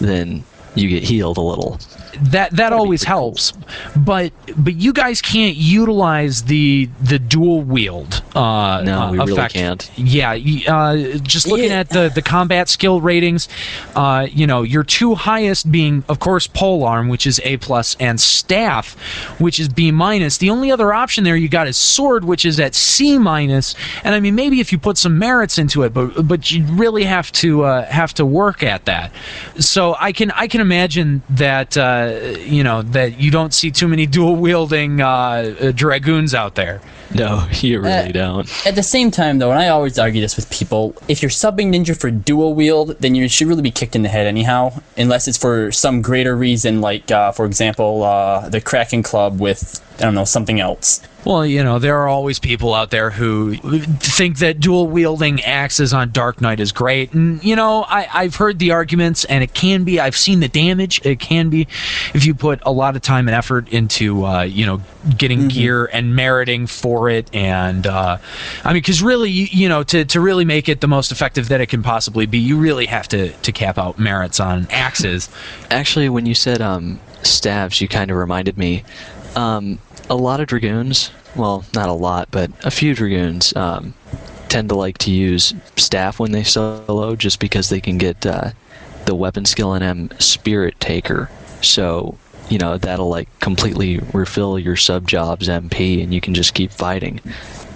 [0.00, 0.44] then
[0.74, 1.78] you get healed a little.
[2.20, 3.52] That that always helps
[3.96, 9.48] but but you guys can't utilize the the dual wield uh No, uh, we really
[9.48, 9.90] can't.
[9.96, 10.32] yeah
[10.68, 11.80] uh just looking Yeah.
[11.80, 13.48] at the the combat skill ratings
[13.94, 18.20] uh you know your two highest being of course polearm which is a plus and
[18.20, 18.94] staff
[19.40, 22.58] which is b minus the only other option there you got is sword which is
[22.60, 23.28] at c minus.
[23.28, 26.64] minus and i mean maybe if you put some merits into it but but you
[26.72, 29.12] really have to uh have to work at that
[29.58, 33.88] so i can i can imagine that uh you know that you don't see too
[33.88, 36.80] many dual wielding uh, dragoons out there
[37.14, 38.66] No, you really Uh, don't.
[38.66, 41.74] At the same time, though, and I always argue this with people, if you're subbing
[41.74, 45.26] ninja for dual wield, then you should really be kicked in the head anyhow, unless
[45.26, 50.02] it's for some greater reason, like, uh, for example, uh, the Kraken Club with, I
[50.02, 51.00] don't know, something else.
[51.24, 53.56] Well, you know, there are always people out there who
[53.98, 57.12] think that dual wielding axes on Dark Knight is great.
[57.12, 60.48] And, you know, I, I've heard the arguments, and it can be, I've seen the
[60.48, 61.04] damage.
[61.04, 61.66] It can be
[62.14, 64.80] if you put a lot of time and effort into, uh, you know,
[65.18, 67.28] getting gear and meriting for it.
[67.34, 68.18] And, uh,
[68.64, 71.48] I mean, because really, you, you know, to, to really make it the most effective
[71.48, 75.28] that it can possibly be, you really have to, to cap out merits on axes.
[75.70, 78.82] Actually, when you said um, staves, you kind of reminded me.
[79.36, 79.78] Um,
[80.10, 83.94] a lot of dragoons, well, not a lot, but a few dragoons um,
[84.48, 88.50] tend to like to use staff when they solo, just because they can get uh,
[89.04, 91.30] the weapon skill in M Spirit Taker.
[91.60, 92.16] So
[92.48, 96.72] you know that'll like completely refill your sub jobs MP, and you can just keep
[96.72, 97.20] fighting.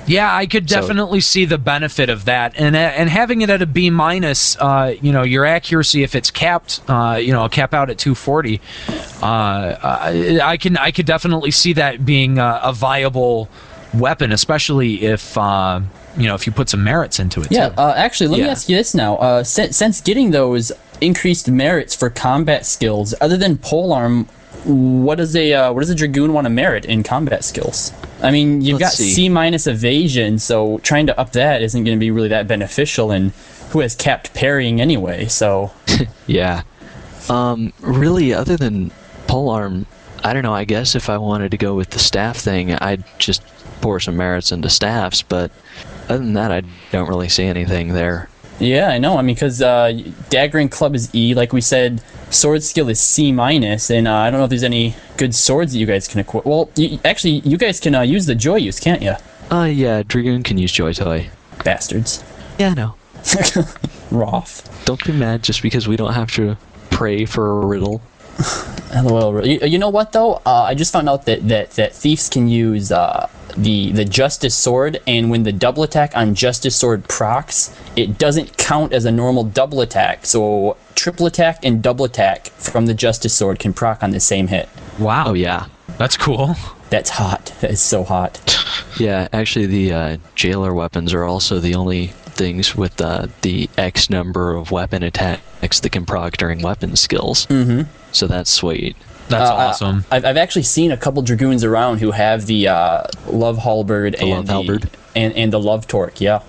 [0.05, 3.62] Yeah, I could So- definitely see the benefit of that, and and having it at
[3.62, 7.73] a B minus, uh, you know, your accuracy if it's capped, uh, you know, cap
[7.73, 8.61] out at 240,
[9.23, 13.49] uh, I, I can I could definitely see that being a, a viable
[13.95, 15.81] weapon, especially if uh,
[16.16, 17.49] you know if you put some merits into it.
[17.53, 17.75] Yeah, too.
[17.79, 19.16] uh, actually, let me ask you this now.
[19.16, 24.27] Uh, since, since getting those increased merits for combat skills, other than polearm,
[24.64, 27.92] what does a uh, what does a dragoon want to merit in combat skills?
[28.22, 29.12] I mean, you've Let's got see.
[29.12, 33.11] C minus evasion, so trying to up that isn't going to be really that beneficial.
[33.11, 33.32] And
[33.70, 35.26] who has capped parrying anyway?
[35.26, 35.72] So
[36.26, 36.62] Yeah.
[37.28, 38.90] Um, really, other than
[39.26, 39.86] polearm,
[40.24, 40.55] I don't know.
[40.55, 43.42] I guess if I wanted to go with the staff thing, I'd just
[43.80, 45.22] pour some merits into staffs.
[45.22, 45.50] But
[46.09, 48.28] other than that, I don't really see anything there.
[48.63, 49.19] Yeah, I know.
[49.19, 49.93] I mean, because uh,
[50.33, 52.01] and club is E, like we said.
[52.31, 55.73] Sword skill is C minus, and uh, I don't know if there's any good swords
[55.73, 56.47] that you guys can equip.
[56.47, 59.15] Well, you, actually, you guys can uh, use the Joyeuse, can't you?
[59.51, 61.29] Uh, yeah, Dragoon can use Joyeuse.
[61.63, 62.25] Bastards.
[62.59, 62.95] Yeah, no.
[64.11, 64.85] Roth.
[64.87, 66.57] Don't be mad just because we don't have to
[66.91, 68.01] pray for a Ridill.
[69.05, 69.47] LOL.
[69.47, 70.41] You, you know what though?
[70.47, 74.55] Uh, I just found out that that, that thieves can use uh, the the Justice
[74.55, 79.12] Sword, and when the double attack on Justice Sword procs, it doesn't count as a
[79.12, 80.26] normal double attack.
[80.26, 84.46] So triple attack and double attack from the Justice Sword can proc on the same
[84.48, 84.68] hit.
[84.98, 85.24] Wow.
[85.28, 85.66] Oh yeah,
[85.98, 86.57] That's cool.
[86.90, 87.53] That's hot.
[87.61, 88.40] That is so hot.
[88.98, 89.28] yeah.
[89.32, 94.55] Actually, the uh, jailer weapons are also the only things with uh, the X number
[94.55, 97.46] of weapon attacks that can proc during weapon skills.
[97.46, 97.82] Mm-hmm.
[98.12, 98.96] So that's sweet.
[99.33, 100.05] That's Uh, awesome.
[100.11, 104.30] I've, I've actually seen a couple dragoons around who have the uh, love halberd and
[104.30, 104.89] love halberd?
[105.15, 106.21] And and the love torque.
[106.21, 106.41] Yeah,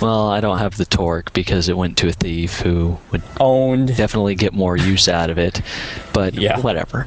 [0.00, 3.96] Well, I don't have the torque because it went to a thief who would owned.
[3.96, 5.60] definitely get more use out of it.
[6.12, 6.58] But Yeah.
[6.60, 7.06] whatever.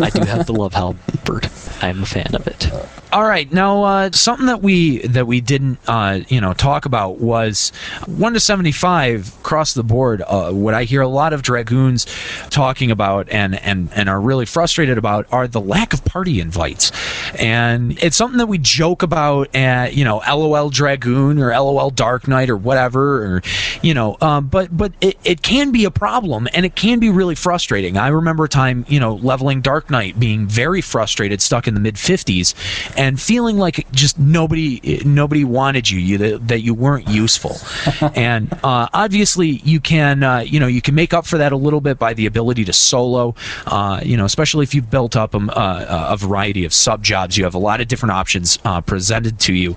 [0.00, 1.48] I do have the love halberd.
[1.82, 2.70] I'm a fan of it.
[3.12, 7.18] All right, now uh, something that we that we didn't uh, you know talk about
[7.20, 7.70] was
[8.06, 10.22] one to seventy five across the board.
[10.26, 12.06] Uh, what I hear a lot of dragoons
[12.50, 16.90] talking about and and and are really frustrated about are the lack of party invites,
[17.38, 22.28] and it's something that we joke about at you know LOL Dragoon or LOL Dark
[22.28, 23.42] Knight or whatever, or
[23.82, 27.10] you know, um, but but it, it can be a problem and it can be
[27.10, 27.96] really frustrating.
[27.96, 31.80] I remember a time you know leveling Dark Knight being very frustrated, stuck in the
[31.80, 32.54] mid fifties,
[32.96, 37.56] and feeling like just nobody nobody wanted you, you that, that you weren't useful,
[38.14, 41.56] and uh, obviously you can uh, you know you can make up for that a
[41.56, 43.34] little bit by the ability to solo,
[43.66, 47.36] uh, you know, especially if you've built up a, a, a variety of sub jobs,
[47.36, 49.76] you have a lot of different options uh, presented to you.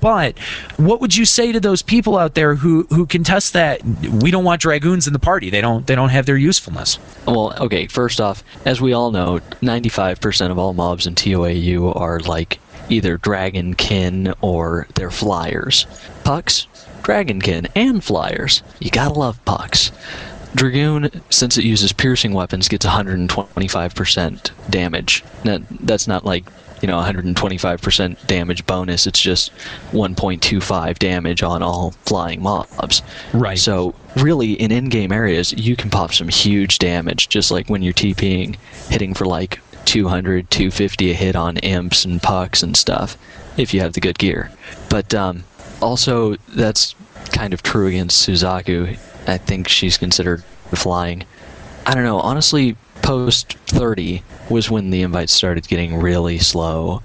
[0.00, 0.38] But
[0.76, 4.44] what would you say to those people out there who who contest that we don't
[4.44, 5.50] want dragoons in the party?
[5.50, 6.98] They don't they don't have their usefulness.
[7.26, 12.20] Well, okay, first off, as we all know, 95% of all mobs in TOAU are
[12.20, 12.58] like
[12.88, 15.86] either dragonkin or they're flyers.
[16.24, 16.66] Pucks,
[17.02, 18.62] dragonkin, and flyers.
[18.80, 19.92] You gotta love pucks.
[20.54, 25.24] Dragoon, since it uses piercing weapons, gets 125% damage.
[25.42, 26.44] That, that's not like,
[26.84, 29.06] you know, 125% damage bonus.
[29.06, 29.50] It's just
[29.92, 33.00] 1.25 damage on all flying mobs.
[33.32, 33.58] Right.
[33.58, 37.80] So, really, in in game areas, you can pop some huge damage, just like when
[37.80, 38.56] you're TPing,
[38.90, 43.16] hitting for like 200, 250 a hit on imps and pucks and stuff,
[43.56, 44.50] if you have the good gear.
[44.90, 45.42] But um,
[45.80, 46.94] also, that's
[47.32, 48.98] kind of true against Suzaku.
[49.26, 51.24] I think she's considered flying.
[51.86, 57.02] I don't know, honestly, post 30 was when the invites started getting really slow.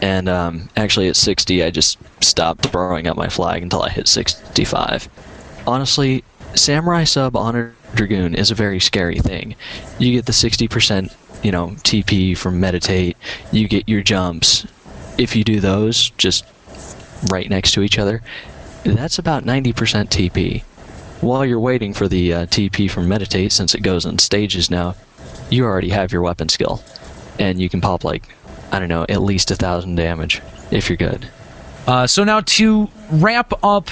[0.00, 4.08] And um, actually, at 60, I just stopped throwing up my flag until I hit
[4.08, 5.08] 65.
[5.66, 6.24] Honestly,
[6.54, 9.54] Samurai Sub on a Dragoon is a very scary thing.
[9.98, 13.16] You get the 60%, you know, TP from Meditate,
[13.52, 14.66] you get your jumps.
[15.18, 16.46] If you do those just
[17.30, 18.22] right next to each other,
[18.84, 19.74] that's about 90%
[20.08, 20.62] TP.
[21.20, 24.96] While you're waiting for the uh, TP from Meditate, since it goes in stages now,
[25.52, 26.82] you already have your weapon skill.
[27.38, 28.24] And you can pop like,
[28.70, 31.28] I don't know, at least a thousand damage if you're good.
[31.86, 33.90] Uh, so now to wrap up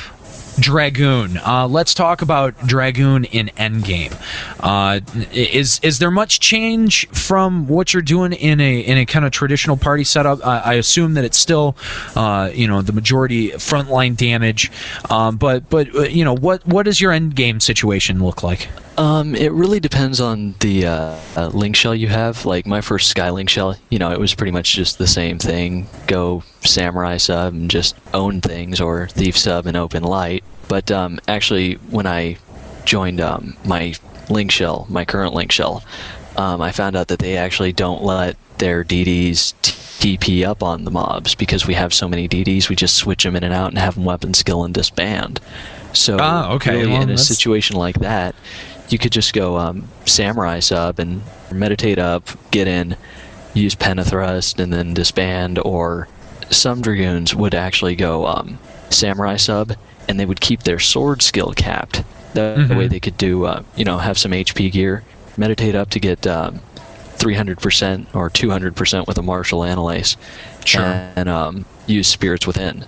[0.58, 4.14] Dragoon, uh, let's talk about Dragoon in Endgame.
[4.60, 5.00] Uh,
[5.32, 9.32] is is there much change from what you're doing in a in a kind of
[9.32, 10.44] traditional party setup?
[10.46, 11.76] I, I assume that it's still,
[12.16, 14.70] uh, you know, the majority frontline damage.
[15.08, 18.68] Um, but but uh, you know, what what does your Endgame situation look like?
[19.00, 22.44] Um, it really depends on the uh, uh, link shell you have.
[22.44, 25.88] Like my first Skylink shell, you know, it was pretty much just the same thing.
[26.06, 30.44] Go Samurai sub and just own things, or Thief sub and open light.
[30.68, 32.36] But um, actually, when I
[32.84, 33.94] joined um, my
[34.28, 35.82] link shell, my current link shell,
[36.36, 39.54] um, I found out that they actually don't let their DDs
[40.00, 42.68] TP up on the mobs because we have so many DDs.
[42.68, 45.40] We just switch them in and out and have them weapon skill and disband.
[45.92, 48.34] So Ah, okay, really well, in a that's- situation like that,
[48.88, 52.96] you could just go um, samurai sub and meditate up, get in,
[53.54, 55.58] use pentathrust, and then disband.
[55.58, 56.06] Or
[56.50, 58.58] some dragoons would actually go um,
[58.90, 59.72] samurai sub,
[60.08, 62.02] and they would keep their sword skill capped.
[62.34, 62.76] That Mhm.
[62.76, 65.02] way, they could do uh, you know have some HP gear,
[65.36, 66.26] meditate up to get.
[66.26, 66.60] Um,
[67.18, 70.16] 300% or 200% with a martial analyze
[70.64, 70.82] Sure.
[71.16, 72.86] and um, use spirits within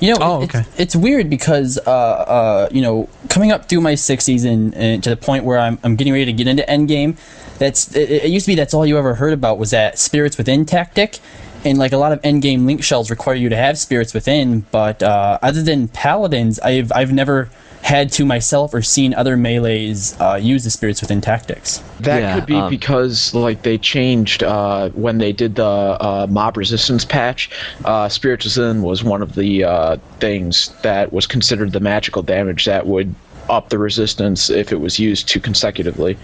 [0.00, 0.66] You know, Oh, it's, okay.
[0.76, 5.08] it's weird because, uh, uh, you know, coming up through my 60s and, and to
[5.08, 7.16] the point where I'm, I'm getting ready to get into Endgame,
[7.58, 10.36] that's it, it used to be that's all you ever heard about was that Spirits
[10.36, 11.18] Within tactic.
[11.64, 15.02] And like a lot of endgame link shells require you to have spirits within, but
[15.02, 17.50] uh, other than paladins, I've I've never
[17.82, 21.82] had to myself or seen other melees uh, use the spirits within tactics.
[22.00, 26.26] That Yeah, could be um, because like they changed uh, when they did the uh,
[26.30, 27.50] mob resistance patch.
[27.84, 32.64] Uh, Spirits Within was one of the uh, things that was considered the magical damage
[32.66, 33.14] that would
[33.48, 36.16] up the resistance if it was used too consecutively.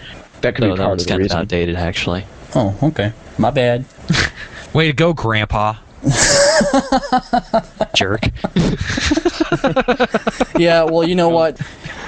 [0.42, 2.24] That could No, be that part one's of the kind of outdated, actually.
[2.54, 3.12] Oh, okay.
[3.38, 3.84] My bad.
[4.76, 5.76] Way to go, Grandpa.
[7.94, 8.26] Jerk.
[10.58, 11.34] Yeah, well, you know oh.
[11.34, 11.58] what?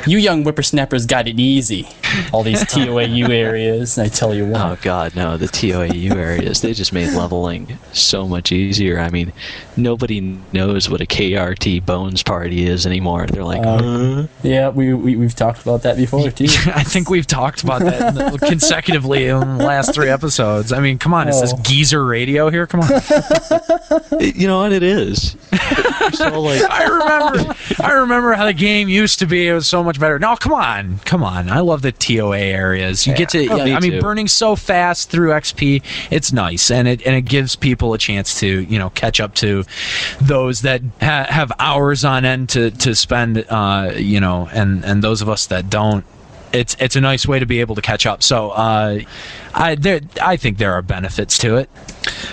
[0.08, 1.86] You young whippersnappers got it easy.
[2.32, 4.60] All these TOAU areas, I tell you what.
[4.60, 8.98] Oh god, no, the TOAU areas, they just made leveling so much easier.
[8.98, 9.32] I mean,
[9.76, 10.20] nobody
[10.52, 13.26] knows what a KRT Bones party is anymore.
[13.26, 16.46] They're like, Uh, Yeah, we, we, we've talked about that before, too.
[16.74, 20.72] I think we've talked about that in the, consecutively in the last three episodes.
[20.72, 21.60] I mean, come on, is this Oh.
[21.62, 22.66] geezer radio here?
[22.66, 22.88] Come on.
[24.20, 25.36] you know what, it is.
[26.14, 29.48] So like, I remember, I remember how the game used to be.
[29.48, 30.18] It was so much better.
[30.18, 31.50] No, come on, come on.
[31.50, 33.06] I love the TOA areas.
[33.06, 34.00] You get to, Yeah, me I mean, too.
[34.00, 35.82] burning so fast through XP.
[36.10, 39.34] It's nice, and it and it gives people a chance to you know catch up
[39.36, 39.64] to
[40.20, 43.44] those that ha- have hours on end to to spend.
[43.48, 46.04] Uh, you know, and and those of us that don't.
[46.52, 48.22] It's it's a nice way to be able to catch up.
[48.22, 49.00] So uh,
[49.54, 51.70] I there I think there are benefits to it.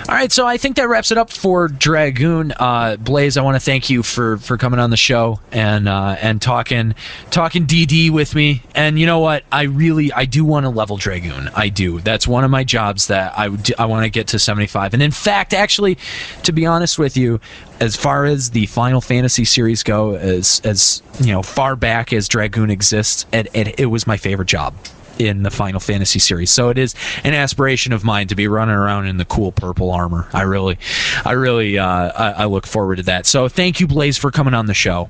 [0.08, 2.54] All right, so I think that wraps it up for Dragoon.
[2.58, 6.16] Uh, Blaze, I want to thank you for, for coming on the show and uh,
[6.22, 6.94] and talking
[7.32, 8.62] talking DD with me.
[8.76, 9.44] And you know what?
[9.52, 11.50] I really I do want to level Dragoon.
[11.56, 12.00] I do.
[12.02, 14.94] That's one of my jobs that I I want to get to 75.
[14.94, 15.98] And in fact, actually,
[16.44, 17.40] to be honest with you,
[17.80, 22.28] as far as the Final Fantasy series go, as as you know, far back as
[22.28, 24.74] Dragoon exists, it, it, it was my favorite job
[25.20, 26.52] in the Final Fantasy series.
[26.52, 29.92] So it is an aspiration of mine to be running around in the cool purple
[29.92, 30.28] armor.
[30.34, 30.78] I really,
[31.24, 33.26] I really, uh, I, I look forward to that.
[33.26, 35.10] So thank you, Blaze, for coming on the show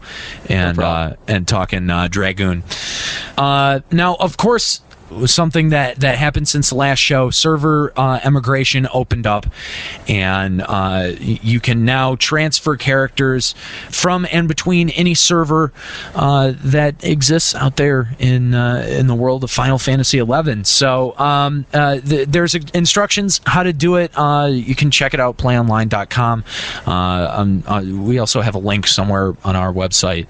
[0.50, 2.64] and uh, and talking uh, Dragoon.
[3.38, 4.82] Uh, now, of course.
[5.10, 9.46] Was Something that, that happened since the last show, server uh, emigration opened up,
[10.08, 13.54] and uh, you can now transfer characters
[13.92, 15.74] from and between any server
[16.16, 20.64] uh, that exists out there in uh, in the world of Final Fantasy XI.
[20.64, 24.12] So um, uh, th- there's instructions how to do it.
[24.16, 26.46] Uh, you can check it out playonline.com.
[26.86, 30.30] Um, we also have a link somewhere on our website.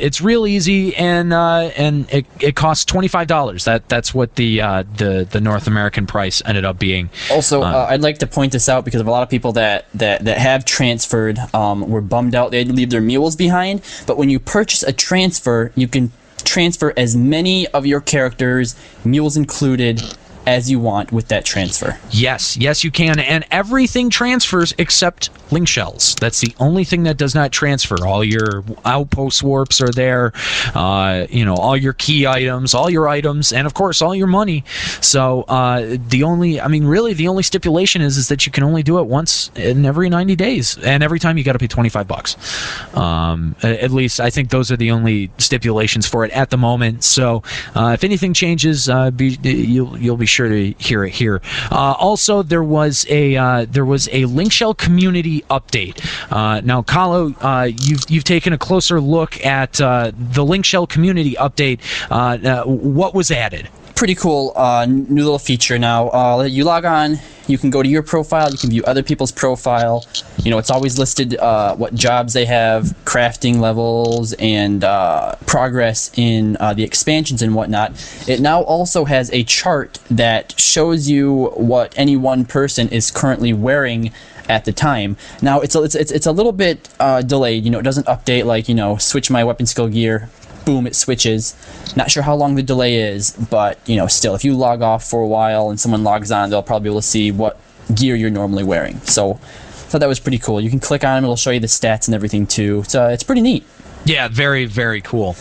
[0.00, 3.64] It's real easy and and it, it costs twenty five dollars.
[3.64, 7.10] That that's what the uh, the the North American price ended up being.
[7.30, 9.86] Also, uh, I'd like to point this out because of a lot of people that
[9.94, 13.82] that, that have transferred um, were bummed out they had to leave their mules behind.
[14.06, 16.12] But when you purchase a transfer, you can
[16.44, 18.74] transfer as many of your characters,
[19.04, 20.02] mules included,
[20.46, 21.98] as you want with that transfer.
[22.10, 23.18] Yes, yes, you can.
[23.18, 26.16] And everything transfers except link shells.
[26.16, 28.04] That's the only thing that does not transfer.
[28.06, 30.32] All your outpost warps are there,
[30.74, 34.26] uh, you know, all your key items, all your items, and of course, all your
[34.26, 34.64] money.
[35.00, 38.64] So uh, the only, I mean, really, the only stipulation is is that you can
[38.64, 41.66] only do it once in every 90 days, and every time you got to pay
[41.66, 42.96] 25 bucks.
[42.96, 47.04] Um, at least I think those are the only stipulations for it at the moment.
[47.04, 47.42] So
[47.74, 51.40] uh, if anything changes, uh, be, you'll you'll be sure to hear it here.
[51.70, 56.00] Uh, also, there was a uh, there was a link shell community update.
[56.32, 60.86] Uh, now, Kahlo, uh, you've you've taken a closer look at uh, the link shell
[60.86, 61.80] community update.
[62.10, 63.68] Uh, what was added?
[63.94, 64.52] Pretty cool
[64.88, 66.42] new little feature now.
[66.42, 70.04] You log on, you can go to your profile, you can view other people's profile.
[70.42, 76.10] You know, it's always listed uh, what jobs they have, crafting levels, and uh, progress
[76.16, 77.92] in uh, the expansions and whatnot.
[78.28, 83.52] It now also has a chart that shows you what any one person is currently
[83.52, 84.12] wearing
[84.48, 85.16] at the time.
[85.40, 87.64] Now it's a, it's it's, it's a little bit uh, delayed.
[87.64, 90.28] You know, it doesn't update like you know switch my weapon skill gear.
[90.64, 91.56] Boom, it switches.
[91.96, 95.08] Not sure how long the delay is, but you know, still, if you log off
[95.08, 97.58] for a while and someone logs on, they'll probably be able to see what
[97.94, 99.00] gear you're normally wearing.
[99.00, 100.60] So, thought that was pretty cool.
[100.60, 102.84] You can click on them; it'll show you the stats and everything too.
[102.84, 103.64] So it's pretty neat.
[104.04, 105.36] Yeah, very, very cool.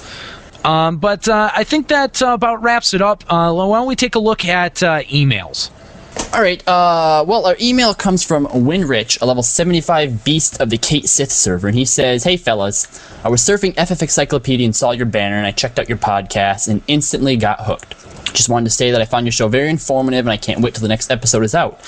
[0.63, 3.24] Um, but uh, I think that uh, about wraps it up.
[3.32, 5.72] Uh, why don't we take a look at uh, emails?
[6.34, 6.66] All right.
[6.68, 11.32] Uh, well, our email comes from Winrich, a level 75 beast of the Cait Sith
[11.32, 12.88] server, and he says, "Hey fellas,
[13.24, 16.82] I was surfing FFXIclopedia and saw your banner, and I checked out your podcast and
[16.88, 17.95] instantly got hooked.
[18.34, 20.74] Just wanted to say that I found your show very informative, and I can't wait
[20.74, 21.80] till the next episode is out.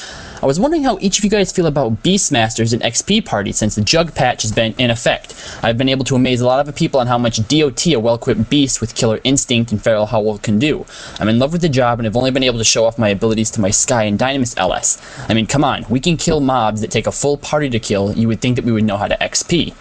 [0.44, 3.76] I was wondering how each of you guys feel about Beastmasters and XP Party since
[3.76, 5.36] the Jug patch has been in effect.
[5.64, 8.50] I've been able to amaze a lot of people on how much DOT a well-equipped
[8.50, 10.86] beast with killer instinct and feral howl can do.
[11.22, 13.08] I'm in love with the job and have only been able to show off my
[13.08, 15.02] abilities to my Sky and Dynamis LS.
[15.30, 18.12] I mean, come on, we can kill mobs that take a full party to kill.
[18.12, 19.74] You would think that we would know how to XP.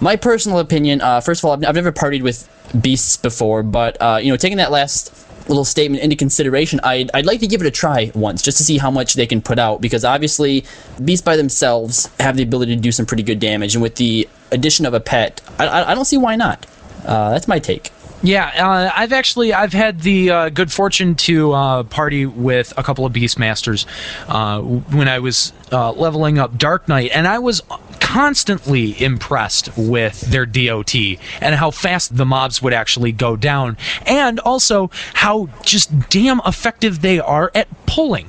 [0.00, 2.48] My personal opinion, uh, first of all, I've, I've never partied with
[2.80, 7.26] beasts before, but uh, you know, taking that last little statement into consideration, I'd, I'd
[7.26, 9.58] like to give it a try once just to see how much they can put
[9.58, 10.64] out because obviously
[11.04, 14.28] beasts by themselves have the ability to do some pretty good damage, and with the
[14.50, 16.66] addition of a pet, I, I, I don't see why not.
[17.04, 17.92] Uh, that's my take.
[18.22, 22.82] Yeah, uh, I've actually I've had the uh, good fortune to uh, party with a
[22.82, 23.86] couple of Beastmasters
[24.28, 27.60] uh, when I was uh, leveling up Dark Knight, and I was
[28.00, 30.94] constantly impressed with their DOT
[31.40, 33.76] and how fast the mobs would actually go down,
[34.06, 38.26] and also how just damn effective they are at pulling.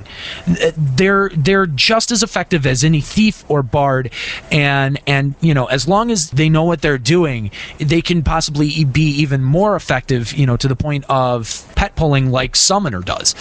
[0.76, 4.12] They're they're just as effective as any thief or bard,
[4.50, 8.84] and and you know as long as they know what they're doing, they can possibly
[8.84, 10.32] be even more effective.
[10.32, 11.48] You know to the point of
[11.78, 13.36] pet pulling like Summoner does.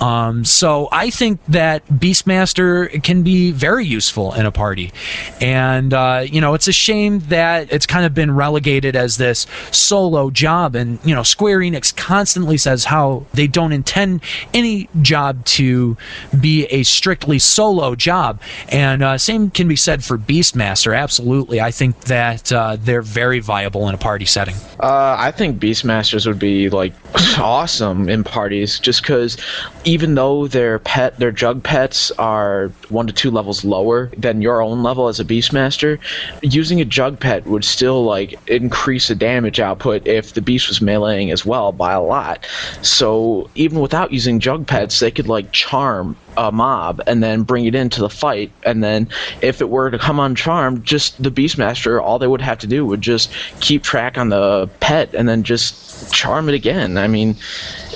[0.00, 4.92] Um, so I think that Beastmaster can be very useful in a party,
[5.40, 9.48] and uh, you know it's a shame that it's kind of been relegated as this
[9.72, 10.76] solo job.
[10.76, 14.20] And you know Square Enix constantly says how they don't intend
[14.54, 15.96] any job to
[16.40, 20.96] be a strictly solo job, and uh, same can be said for Beastmaster.
[20.96, 24.54] Absolutely, I think that uh, they're very viable in a party setting.
[24.78, 26.94] Uh, I think Beastmasters would be like
[27.38, 29.36] awesome in parties, just because
[29.84, 34.62] even though their pet, their jug pets are one to two levels lower than your
[34.62, 35.98] own level as a Beastmaster,
[36.42, 40.80] using a jug pet would still like increase the damage output if the beast was
[40.80, 42.46] meleeing as well by a lot.
[42.82, 47.66] So even without using jug pets, they could like charm a mob and then bring
[47.66, 48.50] it into the fight.
[48.64, 49.08] And then
[49.42, 52.86] if it were to come uncharmed, just the Beastmaster, all they would have to do
[52.86, 56.98] would just keep track on the pet and then just charm it again.
[56.98, 57.36] I mean,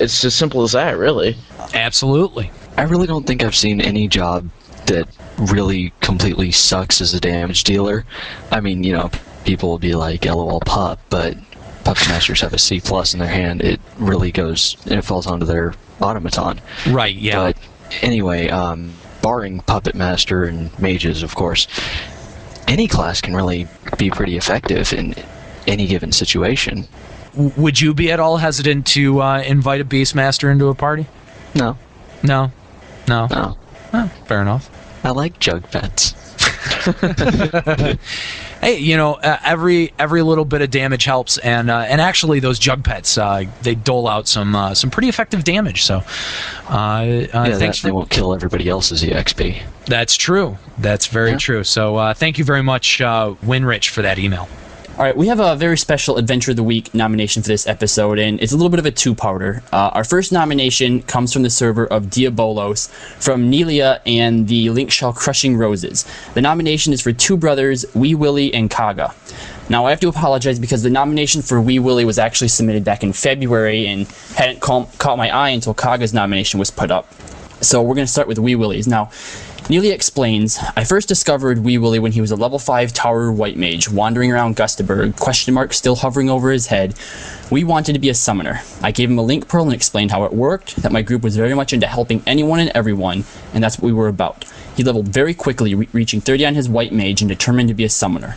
[0.01, 1.37] it's as simple as that, really.
[1.75, 2.51] Absolutely.
[2.77, 4.49] I really don't think I've seen any job
[4.87, 8.05] that really completely sucks as a damage dealer.
[8.51, 9.11] I mean, you know,
[9.45, 11.37] people will be like LOL pup, but
[11.85, 13.63] puppet masters have a C plus in their hand.
[13.63, 16.61] It really goes and it falls onto their automaton.
[16.89, 17.15] Right.
[17.15, 17.37] Yeah.
[17.37, 17.57] But
[18.03, 18.93] anyway, um,
[19.23, 21.67] barring puppet master and mages, of course,
[22.69, 25.15] any class can really be pretty effective in
[25.67, 26.87] any given situation.
[27.37, 31.07] Would you be at all hesitant to uh, invite a Beastmaster into a party?
[31.55, 31.77] No,
[32.23, 32.51] No.
[33.09, 33.27] No.
[33.31, 33.57] no.
[33.93, 34.71] Oh, fair enough.
[35.05, 36.15] I like jug pets.
[38.61, 42.41] Hey, you know, uh, every every little bit of damage helps, and uh, and actually,
[42.41, 45.83] those jug pets uh, they dole out some uh, some pretty effective damage.
[45.83, 45.97] So,
[46.71, 49.61] uh, uh, yeah, thanks for they won't kill everybody else's EXP.
[49.87, 50.57] that's true.
[50.79, 51.37] That's very Yeah.
[51.39, 51.65] true.
[51.65, 54.49] So, uh, thank you very much, uh, Winrich, for that email.
[54.97, 58.21] All right, we have a very special Adventure of the Week nomination for this episode,
[58.21, 59.61] and it's a little bit of a two-parter.
[59.73, 62.89] Uh, our first nomination comes from the server of Diabolos
[63.21, 66.07] from Nelia and the Link Shell Crushing Roses.
[66.35, 69.13] The nomination is for two brothers, Wee Willie and Kaga.
[69.69, 73.03] Now, I have to apologize because the nomination for Wee Willie was actually submitted back
[73.03, 77.13] in February and hadn't ca- caught my eye until Kaga's nomination was put up.
[77.61, 78.87] So we're going to start with Wee Willie's.
[78.87, 79.11] Now,
[79.71, 83.57] Neely explains, I first discovered Wee Willie when he was a level 5 Taru White
[83.57, 86.95] Mage, wandering around Gustaberg, question mark still hovering over his head.
[87.51, 88.61] We wanted to be a summoner.
[88.83, 91.35] I gave him a link pearl and explained how it worked, that my group was
[91.35, 94.45] very much into helping anyone and everyone, and that's what we were about.
[94.77, 97.85] He leveled very quickly, re- reaching 30 on his White Mage and determined to be
[97.85, 98.37] a summoner.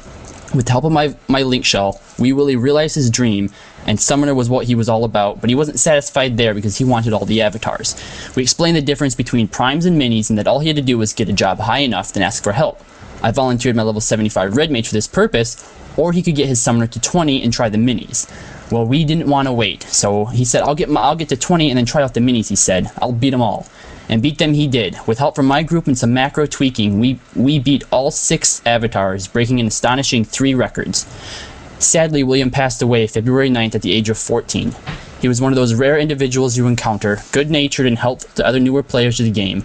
[0.55, 3.49] With the help of my, my link shell, Wee Willie realized his dream,
[3.87, 6.83] and Summoner was what he was all about, but he wasn't satisfied there because he
[6.83, 7.95] wanted all the avatars.
[8.35, 10.97] We explained the difference between primes and minis, and that all he had to do
[10.97, 12.83] was get a job high enough, then ask for help.
[13.23, 16.61] I volunteered my level 75 Red Mage for this purpose, or he could get his
[16.61, 18.29] Summoner to 20 and try the minis.
[18.71, 21.37] Well, we didn't want to wait, so he said, "I'll get my, I'll get to
[21.37, 23.67] 20 and then try out the minis." He said, "I'll beat them all."
[24.09, 24.97] and beat them he did.
[25.05, 29.27] With help from my group and some macro tweaking, we, we beat all six avatars,
[29.27, 31.05] breaking an astonishing three records.
[31.79, 34.73] Sadly, William passed away February 9th at the age of 14.
[35.21, 38.59] He was one of those rare individuals you encounter, good natured and helpful to other
[38.59, 39.63] newer players of the game.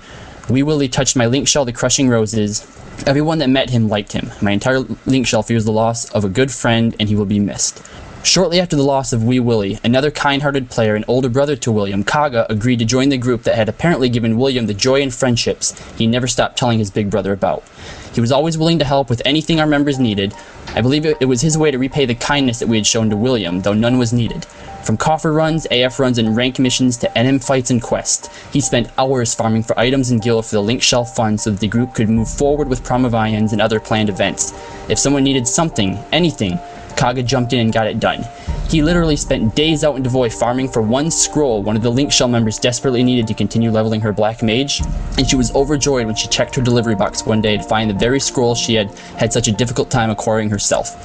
[0.51, 2.67] Wee Willie touched my link shell, the crushing roses.
[3.07, 4.31] Everyone that met him liked him.
[4.43, 7.41] My entire link shell fears the loss of a good friend, and he will be
[7.41, 7.83] missed.
[8.25, 12.05] Shortly after the loss of Wee Willie, another kind-hearted player and older brother to William,
[12.05, 15.75] Kaga, agreed to join the group that had apparently given William the joy and friendships
[15.97, 17.65] he never stopped telling his big brother about.
[18.13, 20.35] He was always willing to help with anything our members needed.
[20.75, 23.17] I believe it was his way to repay the kindness that we had shown to
[23.17, 24.47] William, though none was needed.
[24.85, 28.91] From coffer runs, AF runs, and rank missions to NM fights and quests, he spent
[28.99, 31.95] hours farming for items and gil for the Link Shell Fund so that the group
[31.95, 34.53] could move forward with Promyvions and other planned events.
[34.89, 36.59] If someone needed something, anything,
[36.97, 38.25] Kaga jumped in and got it done.
[38.69, 42.11] He literally spent days out in Davoi farming for one scroll one of the Link
[42.11, 44.81] Shell members desperately needed to continue leveling her Black Mage,
[45.19, 47.95] and she was overjoyed when she checked her delivery box one day to find the
[47.95, 50.97] very scroll she had had such a difficult time acquiring herself.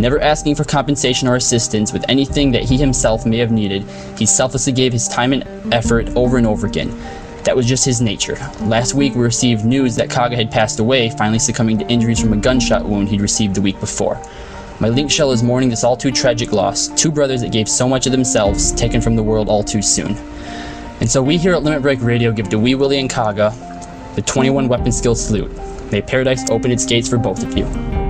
[0.00, 3.84] Never asking for compensation or assistance with anything that he himself may have needed,
[4.18, 6.90] he selflessly gave his time and effort over and over again.
[7.44, 8.36] That was just his nature.
[8.62, 12.32] Last week, we received news that Kaga had passed away, finally succumbing to injuries from
[12.32, 14.20] a gunshot wound he'd received the week before.
[14.80, 16.88] My link shell is mourning this all too tragic loss.
[16.88, 20.16] Two brothers that gave so much of themselves, taken from the world all too soon.
[21.00, 23.52] And so we here at Limit Break Radio give to Wee Willie and Kaga
[24.14, 25.50] the 21 weapon skill salute.
[25.90, 28.03] May paradise open its gates for both of you.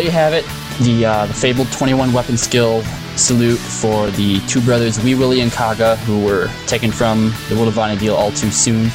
[0.00, 0.46] There you have it,
[0.82, 2.82] the uh, the fabled 21 weapon skill
[3.16, 7.68] salute for the two brothers Wee Willie and Kaga, who were taken from the world
[7.68, 8.90] of Vana'diel all too soon.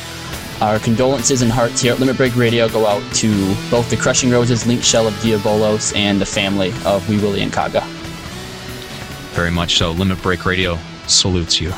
[0.62, 3.30] Our condolences and hearts here at Limit Break Radio go out to
[3.70, 7.54] both the Crushing Roses, Link Shell of Diabolos, and the family of Wee Willie and
[7.54, 7.82] Kaga.
[9.36, 9.92] Very much so.
[9.92, 11.72] Limit Break Radio salutes you.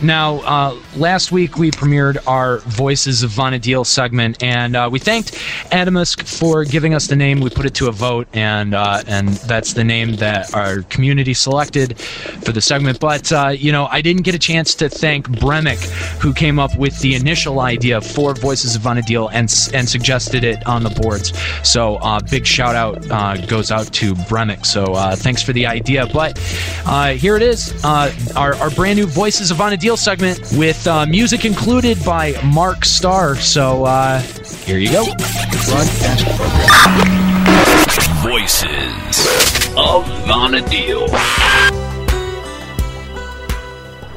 [0.00, 5.32] Now, uh, last week we premiered our Voices of Vana'diel segment, and uh, we thanked
[5.72, 7.40] Adamusk for giving us the name.
[7.40, 11.34] We put it to a vote, and uh, and that's the name that our community
[11.34, 13.00] selected for the segment.
[13.00, 15.82] But uh, you know, I didn't get a chance to thank Bremick,
[16.20, 20.64] who came up with the initial idea for Voices of Vana'diel and and suggested it
[20.64, 21.32] on the boards.
[21.64, 24.64] So, uh, big shout out uh, goes out to Bremick.
[24.64, 26.06] So, thanks for the idea.
[26.06, 26.38] But
[27.18, 32.02] here it is, our our brand new Voices of Vana'diel segment with uh, music included
[32.04, 33.36] by MarcstaR.
[33.36, 34.20] So uh,
[34.66, 35.04] here you go.
[35.64, 36.26] Broadcast
[38.22, 38.66] Voices
[39.76, 41.08] of Vana'diel.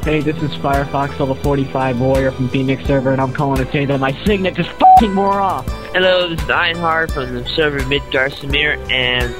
[0.04, 3.86] Hey, this is Firefox Level 45 Warrior from Phoenix server, and I'm calling to say
[3.86, 5.66] that my signet just fucking wore off.
[5.94, 9.34] Hello, this is Einhard from the server Midgardsormr, and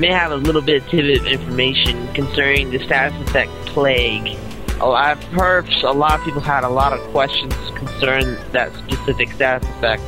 [0.00, 4.36] may have a little bit of tidbit information concerning the status effect Plague.
[4.80, 9.30] Oh, I've heard a lot of people had a lot of questions concerning that specific
[9.32, 10.02] status effect.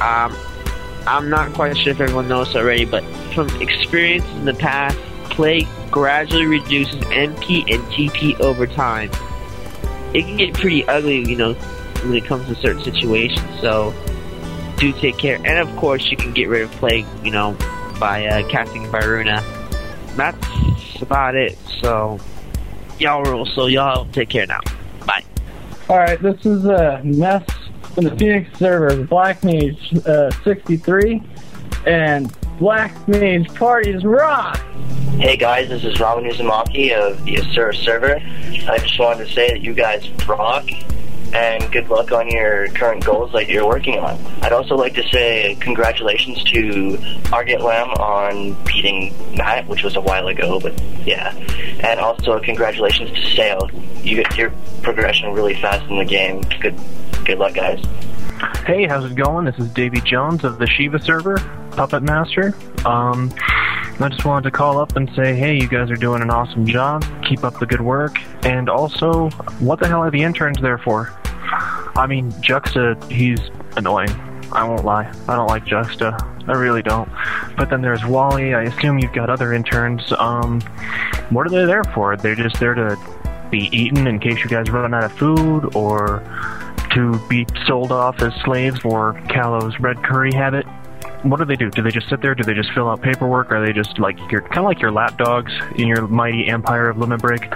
[0.00, 0.36] Um,
[1.06, 4.98] I'm not quite sure if everyone knows already, but from experience in the past,
[5.30, 9.10] Plague gradually reduces MP and TP over time.
[10.14, 13.92] It can get pretty ugly, you know, when it comes to certain situations, so
[14.78, 15.36] do take care.
[15.36, 17.56] And of course, you can get rid of Plague, you know,
[17.98, 19.42] by uh, casting Viruna.
[20.16, 22.18] That's about it, so
[22.98, 24.60] y'all rule, so y'all take care now.
[25.06, 25.24] Bye.
[25.88, 27.44] Alright, this is a uh, mess
[27.94, 31.22] from the Phoenix server, Black Mage uh, 63,
[31.86, 34.58] and Black Mage parties rock!
[35.18, 38.16] Hey guys, this is Robin Uzumaki of the Asura server.
[38.16, 40.68] I just wanted to say that you guys rock
[41.32, 44.18] and good luck on your current goals that you're working on.
[44.42, 46.98] I'd also like to say congratulations to
[47.32, 51.34] Argent Lamb on beating Maat, which was a while ago, but yeah.
[51.80, 53.70] And also congratulations to Sale.
[54.02, 56.42] You get your progression really fast in the game.
[56.60, 56.78] Good
[57.24, 57.84] good luck guys.
[58.66, 59.46] Hey, how's it going?
[59.46, 61.38] This is Davy Jones of the Shiva server,
[61.72, 62.54] Puppet Master.
[62.84, 63.32] Um,
[63.98, 66.66] I just wanted to call up and say, hey, you guys are doing an awesome
[66.66, 67.04] job.
[67.24, 68.18] Keep up the good work.
[68.44, 71.12] And also, what the hell are the interns there for?
[71.96, 73.40] I mean, Juxta, he's
[73.76, 74.10] annoying.
[74.52, 75.10] I won't lie.
[75.28, 76.16] I don't like Juxta.
[76.46, 77.08] I really don't.
[77.56, 78.54] But then there's Wally.
[78.54, 80.12] I assume you've got other interns.
[80.18, 80.60] Um,
[81.30, 82.16] what are they there for?
[82.16, 82.98] They're just there to
[83.50, 86.22] be eaten in case you guys run out of food, or
[86.92, 90.66] to be sold off as slaves for Callow's red curry habit?
[91.30, 91.70] What do they do?
[91.70, 92.34] Do they just sit there?
[92.34, 93.52] Do they just fill out paperwork?
[93.52, 96.98] Are they just like your kind of like your lapdogs in your mighty empire of
[96.98, 97.48] Limit Break?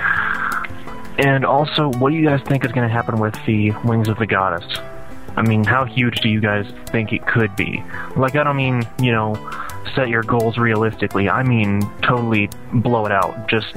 [1.18, 4.18] And also, what do you guys think is going to happen with the Wings of
[4.18, 4.64] the Goddess?
[5.36, 7.84] I mean, how huge do you guys think it could be?
[8.16, 9.34] Like, I don't mean, you know,
[9.94, 11.28] set your goals realistically.
[11.28, 13.48] I mean, totally blow it out.
[13.48, 13.74] Just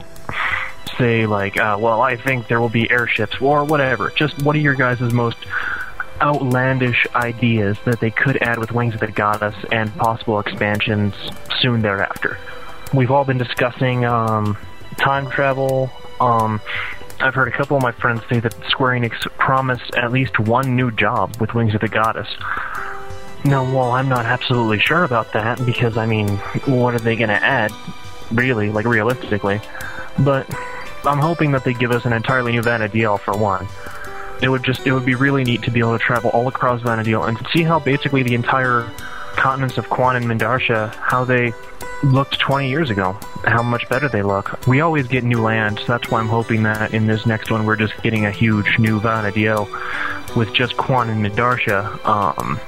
[0.98, 4.12] say like, uh, well, I think there will be airships or whatever.
[4.12, 5.38] Just what are your guys' most
[6.24, 11.14] outlandish ideas that they could add with Wings of the Goddess and possible expansions
[11.60, 12.38] soon thereafter?
[12.94, 14.58] We've all been discussing um,
[14.98, 15.92] time travel.
[16.20, 16.62] Um,
[17.20, 20.76] I've heard a couple of my friends say that Square Enix promised at least one
[20.76, 22.28] new job with Wings of the Goddess.
[23.46, 26.30] No, well, I'm not absolutely sure about that because, I mean,
[26.66, 27.74] what are they going to add,
[28.32, 29.60] really, like realistically?
[30.20, 30.48] But
[31.06, 33.68] I'm hoping that they give us an entirely new Vana'diel for one.
[34.44, 36.82] It would just, it would be really neat to be able to travel all across
[36.82, 38.84] Vana'diel and see how basically the entire
[39.38, 41.54] continents of Quon and Mindartia, how they
[42.04, 44.68] looked 20 years ago, how much better they look.
[44.68, 47.66] We always get new land, so that's why I'm hoping that in this next one
[47.66, 52.06] we're just getting a huge new Vana'diel with just Quon and Mindartia.
[52.06, 52.60] Um,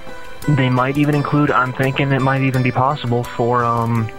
[0.56, 4.10] they might even include, I'm thinking it might even be possible for um,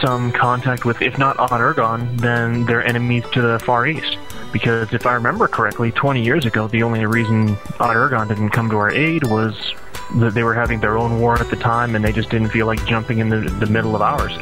[0.00, 4.18] some contact with, if not Aht Urhgan, then their enemies to the Far East.
[4.52, 8.70] Because if I remember correctly, 20 years ago, the only reason Aht Urhgan didn't come
[8.70, 9.74] to our aid was
[10.16, 12.66] that they were having their own war at the time and they just didn't feel
[12.66, 14.32] like jumping in the, the middle of ours.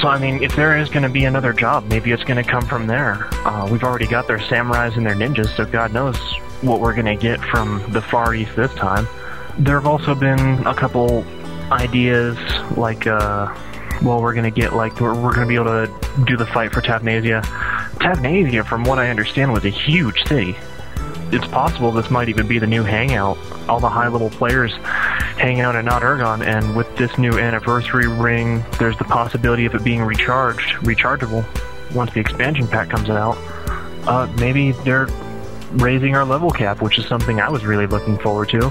[0.00, 2.48] So, I mean, if there is going to be another job, maybe it's going to
[2.48, 3.28] come from there.
[3.46, 6.16] Uh, we've already got their samurais and their ninjas, so God knows
[6.60, 9.06] what we're going to get from the Far East this time.
[9.58, 11.24] There have also been a couple
[11.70, 12.36] ideas
[12.76, 13.54] like, uh,
[14.02, 16.46] well, we're going to get, like, we're, we're going to be able to do the
[16.46, 17.42] fight for Tavnazia.
[17.96, 20.56] Tavnazia, from what I understand, was a huge city.
[21.32, 23.36] It's possible this might even be the new hangout.
[23.68, 24.72] All the high level players
[25.36, 29.74] hang out in Not Ergon, and with this new anniversary ring, there's the possibility of
[29.74, 31.44] it being recharged, rechargeable,
[31.94, 33.36] once the expansion pack comes out.
[34.06, 35.08] Uh, maybe they're
[35.72, 38.70] raising our level cap, which is something I was really looking forward to.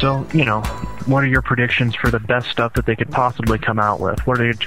[0.00, 0.60] So, you know,
[1.06, 4.24] what are your predictions for the best stuff that they could possibly come out with?
[4.26, 4.58] What are they,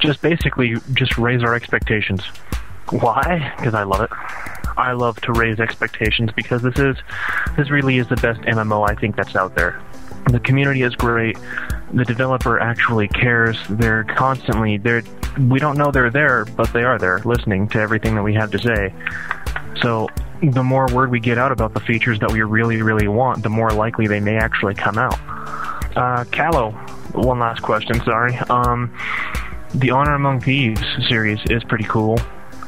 [0.00, 2.22] just basically just raise our expectations.
[2.90, 3.52] Why?
[3.56, 4.10] Because I love it.
[4.76, 6.96] I love to raise expectations because this is
[7.56, 9.80] this really is the best MMO I think that's out there.
[10.30, 11.36] The community is great.
[11.92, 13.58] The developer actually cares.
[13.68, 15.02] They're constantly they're
[15.38, 18.50] we don't know they're there, but they are there listening to everything that we have
[18.52, 18.94] to say.
[19.82, 20.08] So
[20.42, 23.50] the more word we get out about the features that we really, really want, the
[23.50, 25.18] more likely they may actually come out.
[25.96, 26.70] Uh, Callow,
[27.12, 28.36] one last question, sorry.
[28.48, 28.94] Um,
[29.74, 32.18] the Honor Among Thieves series is pretty cool.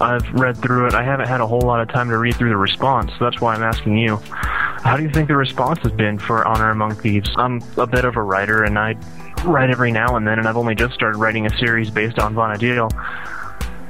[0.01, 0.95] I've read through it.
[0.95, 3.41] I haven't had a whole lot of time to read through the response, so that's
[3.41, 4.17] why I'm asking you.
[4.25, 7.31] How do you think the response has been for Honor Among Thieves?
[7.37, 8.97] I'm a bit of a writer, and I
[9.45, 12.35] write every now and then, and I've only just started writing a series based on
[12.35, 12.91] Vana'diel.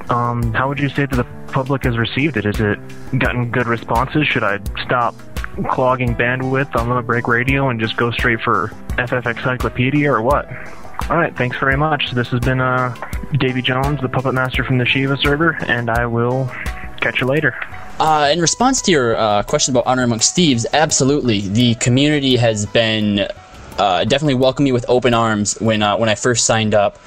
[0.09, 2.45] Um, how would you say that the public has received it?
[2.45, 2.79] Has it
[3.19, 4.27] gotten good responses?
[4.27, 5.15] Should I stop
[5.69, 10.47] clogging bandwidth on Limit Break Radio and just go straight for FFXIclopedia or what?
[11.09, 12.11] All right, thanks very much.
[12.11, 12.95] This has been uh,
[13.33, 16.49] Davy Jones, the Puppet Master from the Shiva server, and I will
[17.01, 17.55] catch you later.
[17.99, 21.41] Uh, in response to your uh, question about Honor Amongst Thieves, absolutely.
[21.41, 23.27] The community has been
[23.77, 26.97] uh, definitely welcomed me with open arms when uh, when I first signed up.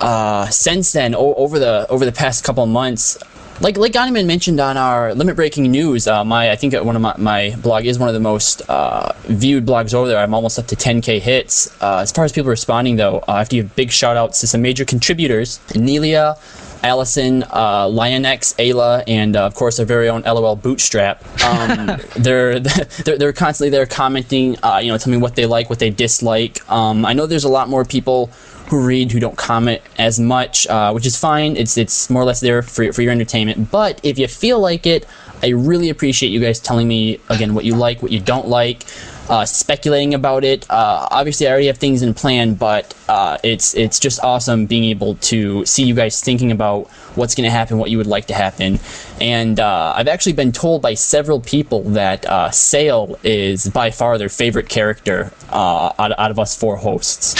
[0.00, 3.18] Uh, since then, o- over the over the past couple of months,
[3.60, 7.02] like like Ganyman mentioned on our limit breaking news, uh, my I think one of
[7.02, 10.18] my, my blog is one of the most uh, viewed blogs over there.
[10.18, 11.70] I'm almost up to 10k hits.
[11.82, 14.40] Uh, as far as people responding though, uh, I have to give big shout outs
[14.40, 16.38] to some major contributors: Nelia,
[16.82, 21.22] Allison, uh, Lionex, Ayla, and uh, of course our very own LOL Bootstrap.
[21.44, 25.68] Um, they're, they're they're constantly there commenting, uh, you know, telling me what they like,
[25.68, 26.68] what they dislike.
[26.70, 28.30] Um, I know there's a lot more people
[28.70, 31.56] who read who don't comment as much, uh, which is fine.
[31.56, 33.70] It's it's more or less there for for your entertainment.
[33.70, 35.06] But if you feel like it,
[35.42, 38.84] I really appreciate you guys telling me again what you like, what you don't like.
[39.30, 40.68] Uh, speculating about it.
[40.68, 44.84] Uh, obviously, I already have things in plan, but uh, it's it's just awesome being
[44.84, 48.26] able to see you guys thinking about what's going to happen, what you would like
[48.26, 48.80] to happen.
[49.20, 54.18] And uh, I've actually been told by several people that uh, Sale is by far
[54.18, 57.38] their favorite character uh, out, out of us four hosts.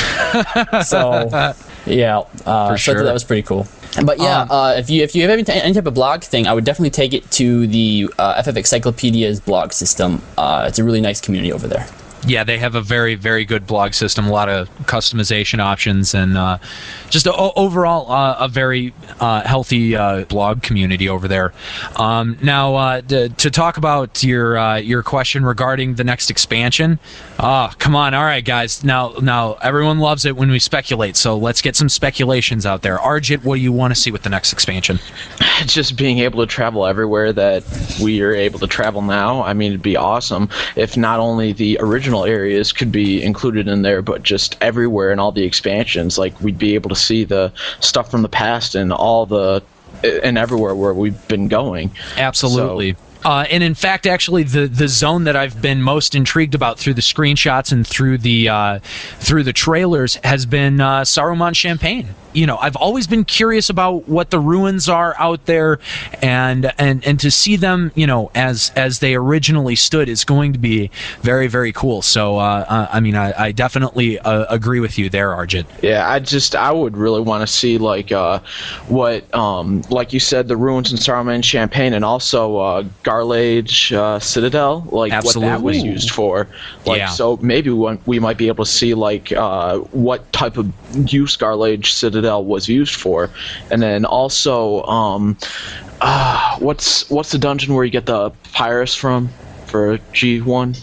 [0.89, 1.29] so,
[1.87, 3.03] yeah, uh, For so sure.
[3.03, 3.67] that was pretty cool.
[4.05, 6.23] But yeah, Um, uh, if you if you have any, t- any type of blog
[6.23, 10.23] thing, I would definitely take it to the uh, FFXIclopedia's blog system.
[10.39, 11.87] Uh, it's a really nice community over there.
[12.27, 16.37] yeah, they have a very, very good blog system, a lot of customization options, and
[16.37, 16.59] uh,
[17.09, 21.55] just a, overall uh, a very uh, healthy uh, blog community over there.
[21.97, 26.99] Um, now, uh, d- to talk about your uh, your question regarding the next expansion,
[27.43, 28.85] ah, come on, all right, guys.
[28.85, 32.99] Now, now everyone loves it when we speculate, so let's get some speculations out there.
[32.99, 34.99] Arjit, what do you want to see with the next expansion?
[35.67, 37.65] just being able to travel everywhere that
[38.03, 39.43] we are able to travel now.
[39.43, 43.83] I mean, it'd be awesome if not only the original areas could be included in
[43.83, 46.19] there, but just everywhere in all the expansions.
[46.19, 49.63] Like we'd be able to see the stuff from the past and all the
[50.03, 51.91] and everywhere where we've been going.
[52.17, 52.97] Absolutely.
[53.25, 56.95] Uh, and in fact, actually, the, the zone that I've been most intrigued about through
[56.95, 58.79] the screenshots and through the uh,
[59.19, 62.09] through the trailers has been uh, Sauromugue Champaign.
[62.33, 65.79] You know, I've always been curious about what the ruins are out there,
[66.23, 70.53] and and and to see them, you know, as as they originally stood is going
[70.53, 70.91] to be
[71.23, 72.03] very very cool.
[72.03, 75.67] So, uh, uh, I mean, I, I definitely uh, agree with you there, Arjit.
[75.83, 78.41] Yeah, I just I would really want to see like uh,
[78.89, 84.19] what um like you said the ruins in Sauromugue Champaign and also uh, Garlaige uh,
[84.21, 86.49] Citadel like what that was used for.
[86.87, 87.09] Like Yeah.
[87.09, 90.71] so maybe we, we might be able to see like uh, what type of
[91.13, 93.31] use Garlaige Citadel was used for,
[93.71, 95.37] and then also um
[96.01, 99.29] uh, what's what's the dungeon where you get the Pyrus from
[99.67, 100.75] for G one.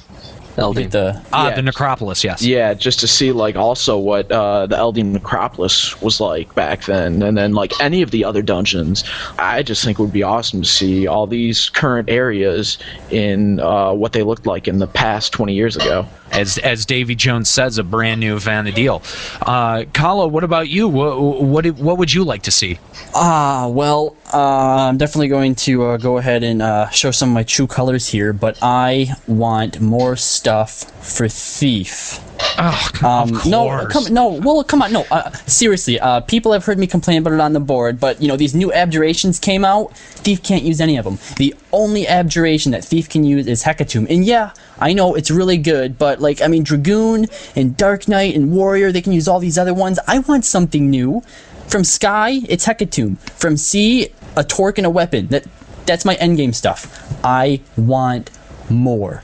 [0.58, 0.90] Eldieme.
[0.90, 1.56] The Ah, Yeah.
[1.56, 2.42] the Necropolis, yes.
[2.42, 7.22] Yeah, just to see like also what uh, the Eldieme Necropolis was like back then,
[7.22, 9.04] and then like any of the other dungeons.
[9.38, 12.80] I just think it would be awesome to see all these current areas
[13.12, 16.08] in uh, what they looked like in the past 20 years ago.
[16.32, 19.02] As as Davy Jones says, a brand new Vana'diel.
[19.42, 20.88] Uh, Kala, what about you?
[20.88, 22.80] What what what would you like to see?
[23.16, 27.34] Ah, well, uh, I'm definitely going to uh, go ahead and uh, show some of
[27.34, 32.20] my true colors here, but I want more stuff for Thief.
[32.60, 35.06] Oh, Um, no, come, no, well, come on, no.
[35.12, 38.28] Uh, seriously, uh, people have heard me complain about it on the board, but you
[38.28, 39.96] know these new abjurations came out.
[39.98, 41.20] Thief can't use any of them.
[41.38, 45.58] The only abjuration that Thief can use is Hecatomb, and yeah, I know it's really
[45.58, 49.40] good, but like, I mean, Dragoon and Dark Knight and Warrior, they can use all
[49.40, 50.00] these other ones.
[50.08, 51.22] I want something new.
[51.68, 53.18] From Sky, it's Hecatomb.
[53.32, 55.28] From Sea, a torque and a weapon.
[55.28, 55.46] That
[55.86, 57.04] that's my endgame stuff.
[57.24, 58.32] I want
[58.70, 59.22] more.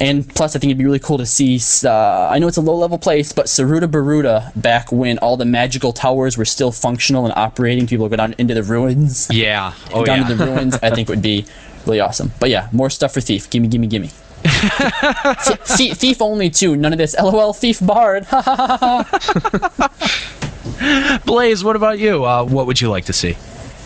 [0.00, 1.60] And plus, I think it'd be really cool to see.
[1.86, 5.92] Uh, I know it's a low level place, but Sarutabaruta back when all the magical
[5.92, 9.28] towers were still functional and operating, people would go down into the ruins.
[9.42, 9.74] Yeah.
[9.92, 10.28] Oh down yeah.
[10.28, 11.44] to the ruins, I think would be
[11.86, 12.32] really awesome.
[12.40, 13.50] But yeah, more stuff for Thief.
[13.50, 14.08] Gimme, gimme, gimme.
[14.42, 16.76] Th- Thief, thief only too.
[16.76, 17.14] None of this.
[17.16, 17.52] LOL.
[17.52, 18.26] Thief Bard.
[21.24, 22.24] Blaze, what about you?
[22.24, 23.36] Uh, what would you like to see?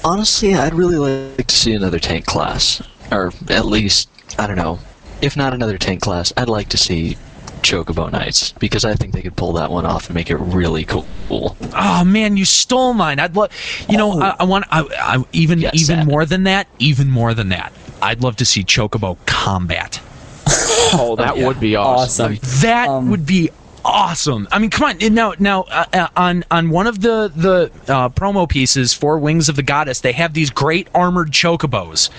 [0.05, 4.09] Honestly, I'd really like to see another tank class, or at least
[4.39, 4.79] I don't know,
[5.23, 7.17] if not another tank class, I'd like to see
[7.63, 10.85] Chocobo Knights because I think they could pull that one off and make it really
[10.85, 11.07] cool.
[11.31, 13.19] Oh man, you stole mine.
[13.19, 13.51] I'd love,
[13.89, 16.07] you know, I, I want, I, I even Yes, even Sam.
[16.07, 17.73] more than that, even more than that.
[18.03, 20.01] I'd love to see Chocobo combat.
[20.93, 22.35] Oh, that would be awesome.
[22.35, 22.61] awesome.
[22.63, 23.51] That Um, would be
[23.87, 24.49] awesome.
[24.51, 25.15] I mean, come on.
[25.15, 29.49] Now, now uh, uh, on on one of the the uh, promo pieces for Wings
[29.49, 32.11] of the Goddess, they have these great armored chocobos,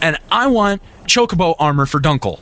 [0.00, 2.40] and I want chocobo armor for Dunkel.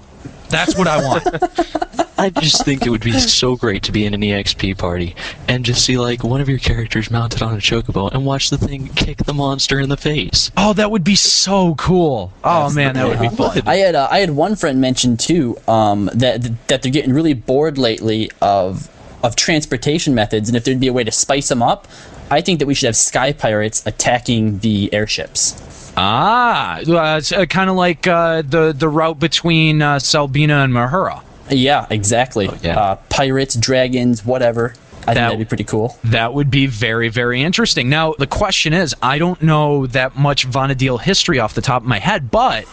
[0.48, 2.04] That's what I want.
[2.18, 5.14] I just think it would be so great to be in an EXP party
[5.46, 8.58] and just see like one of your characters mounted on a chocobo and watch the
[8.58, 10.50] thing kick the monster in the face.
[10.56, 12.32] oh, that would be so cool.
[12.42, 13.62] Oh man, that would be fun.
[13.66, 17.34] I had uh, I had one friend mention too um, that that they're getting really
[17.34, 18.88] bored lately of
[19.22, 21.88] of transportation methods, and if there'd be a way to spice them up,
[22.30, 25.92] I think that we should have sky pirates attacking the airships.
[25.96, 30.72] Ah, uh, it's, uh, kind of like uh, the the route between uh, Selbina and
[30.72, 31.22] Mhaura.
[31.50, 32.50] Yeah, exactly.
[32.62, 32.78] yeah.
[32.78, 34.74] Uh, pirates, dragons, whatever.
[35.02, 35.96] I think That- that'd be pretty cool.
[36.04, 37.88] That would be very, very interesting.
[37.88, 41.88] Now, the question is I don't know that much Vana'diel history off the top of
[41.88, 42.66] my head, but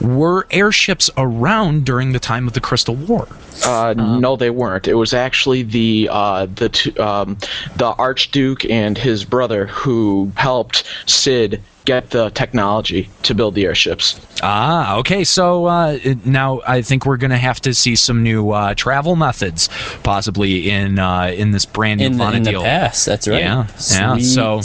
[0.00, 3.26] were airships around during the time of the Crystal War?
[3.64, 4.86] Uh, no, they weren't.
[4.86, 7.38] It was actually the uh, the two, um,
[7.76, 14.20] the Archduke and his brother who helped Sid get the technology to build the airships.
[14.42, 15.24] Ah, okay.
[15.24, 19.16] So uh, now I think we're going to have to see some new uh, travel
[19.16, 19.70] methods,
[20.02, 23.40] possibly in uh, in this brand new In the, in the past, that's right.
[23.40, 24.18] Yeah, yeah.
[24.18, 24.60] So,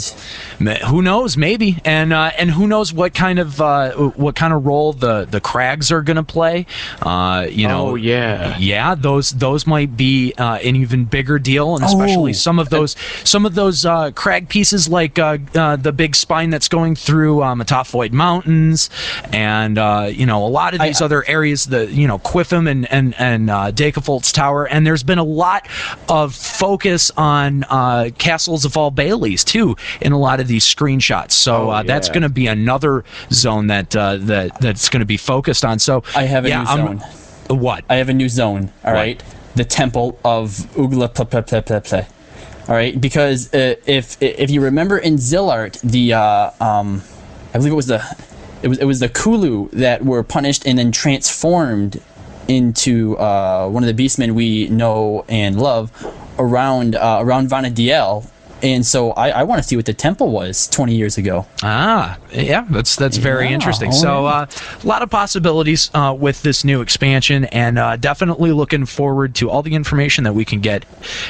[0.86, 1.36] who knows?
[1.36, 5.26] Maybe, and uh, and who knows what kind of uh, what kind of role the
[5.30, 6.66] the Crags are going to play?
[7.02, 8.56] Uh, you know, Oh, yeah.
[8.58, 8.94] yeah.
[8.94, 12.44] Those those might be uh, an even bigger deal, and especially Oh.
[12.46, 16.50] some of those some of those uh, Crag pieces, like uh, uh, the big spine
[16.50, 18.90] that's going through um, Atophoid Mountains,
[19.32, 22.68] and uh, you know a lot of I- these other areas, the you know Qufim
[22.70, 23.72] and and and uh,
[24.32, 25.68] Tower, and there's been a lot
[26.08, 31.32] of focus on uh, Castle Zvahl Baileys too in a lot of these screenshots.
[31.32, 35.06] So Oh, uh, that's going to be another zone that uh, that that's going to
[35.06, 35.78] be focused on.
[35.78, 37.08] So I have a yeah, new I'm- zone.
[37.60, 37.84] What?
[37.90, 38.72] I have a new zone.
[38.84, 38.98] All What?
[38.98, 39.22] right,
[39.54, 42.06] the Temple of Ugla ple ple ple.
[42.66, 47.02] All right, because uh, if if you remember in Zilart, the uh, um,
[47.52, 48.02] I believe it was the
[48.62, 52.00] it was it was the Kulu that were punished and then transformed
[52.48, 55.92] into uh, one of the beastmen we know and love
[56.38, 58.26] around uh, around Vana'diel.
[58.62, 61.46] And so I, I want to see what the temple was 20 years ago.
[61.62, 63.92] Ah, yeah, that's that's very Yeah, interesting.
[63.92, 64.46] So, uh,
[64.82, 69.50] a lot of possibilities uh, with this new expansion, and uh, definitely looking forward to
[69.50, 70.84] all the information that we can get.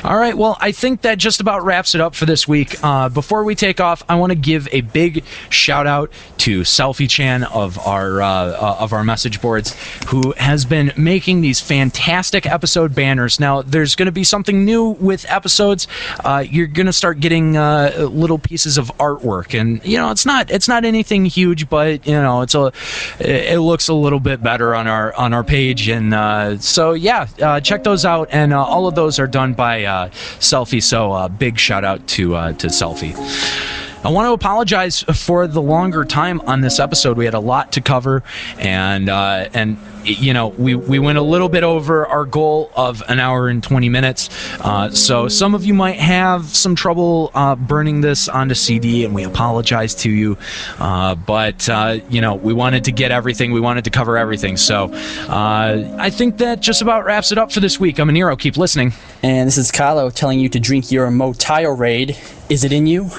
[0.05, 2.77] All right, well, I think that just about wraps it up for this week.
[2.83, 7.09] Uh, before we take off, I want to give a big shout out to Selfie
[7.09, 9.75] Chan of our uh, uh, of our message boards,
[10.07, 13.41] who has been making these fantastic episode banners.
[13.41, 15.87] Now, there's going to be something new with episodes.
[16.25, 20.27] Uh, you're going to start getting uh, little pieces of artwork, and you know, it's
[20.27, 22.73] not it's not anything huge, but you know, it's a
[23.21, 27.27] it looks a little bit better on our on our page, and uh, so yeah,
[27.43, 30.09] uh, check those out, and uh, all of those are done by uh,
[30.41, 30.83] Selfie.
[30.83, 33.84] So uh, big shout out to to Selfie.
[34.05, 37.17] I want to apologize for the longer time on this episode.
[37.17, 38.23] We had a lot to cover,
[38.59, 43.03] and uh, and you know we we went a little bit over our goal of
[43.09, 44.29] an hour and 20 minutes.
[44.61, 49.15] Uh, so some of you might have some trouble uh, burning this onto CD, and
[49.15, 50.37] we apologize to you.
[50.79, 53.53] Uh, but uh, you know we wanted to get everything.
[53.53, 54.59] We wanted to cover everything.
[54.59, 54.93] So
[55.31, 57.99] uh, I think that just about wraps it up for this week.
[57.99, 58.39] I'm Aniro.
[58.39, 58.93] Keep listening.
[59.23, 62.19] And this is Kylo telling you to drink your Motayo Raid.
[62.51, 63.11] Is it in you?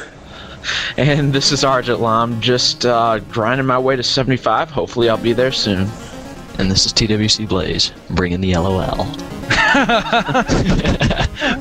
[0.97, 4.69] And this is Argent Lam, just uh, grinding my way to 75.
[4.69, 5.89] Hopefully, I'll be there soon.
[6.57, 9.05] And this is TWC Blaze, bringing the LOL.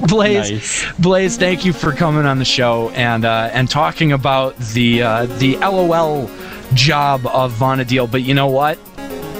[0.07, 5.03] Blaze, Blaze, thank you for coming on the show and uh, and talking about the
[5.03, 6.31] uh, the LOL
[6.75, 8.09] job of Vana'diel.
[8.11, 8.79] But you know what?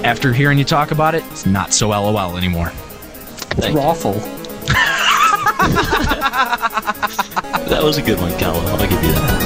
[0.03, 2.71] After hearing you talk about it, it's not so LOL anymore.
[3.57, 4.21] It's Raffle.
[7.69, 8.63] That was a good one, Callum.
[8.67, 9.44] I'll give you that.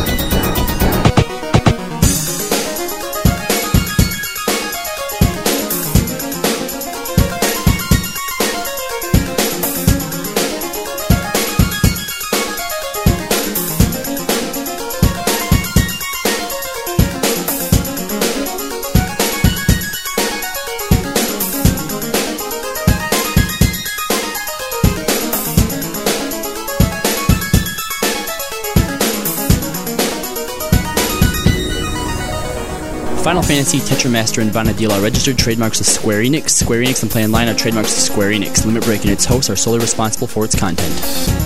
[33.30, 36.50] Final Fantasy, Tetramaster, and Vana'diel are registered trademarks of Square Enix.
[36.50, 38.66] Square Enix and Play Online are trademarks of Square Enix.
[38.66, 41.39] Limit Break and its hosts are solely responsible for its content.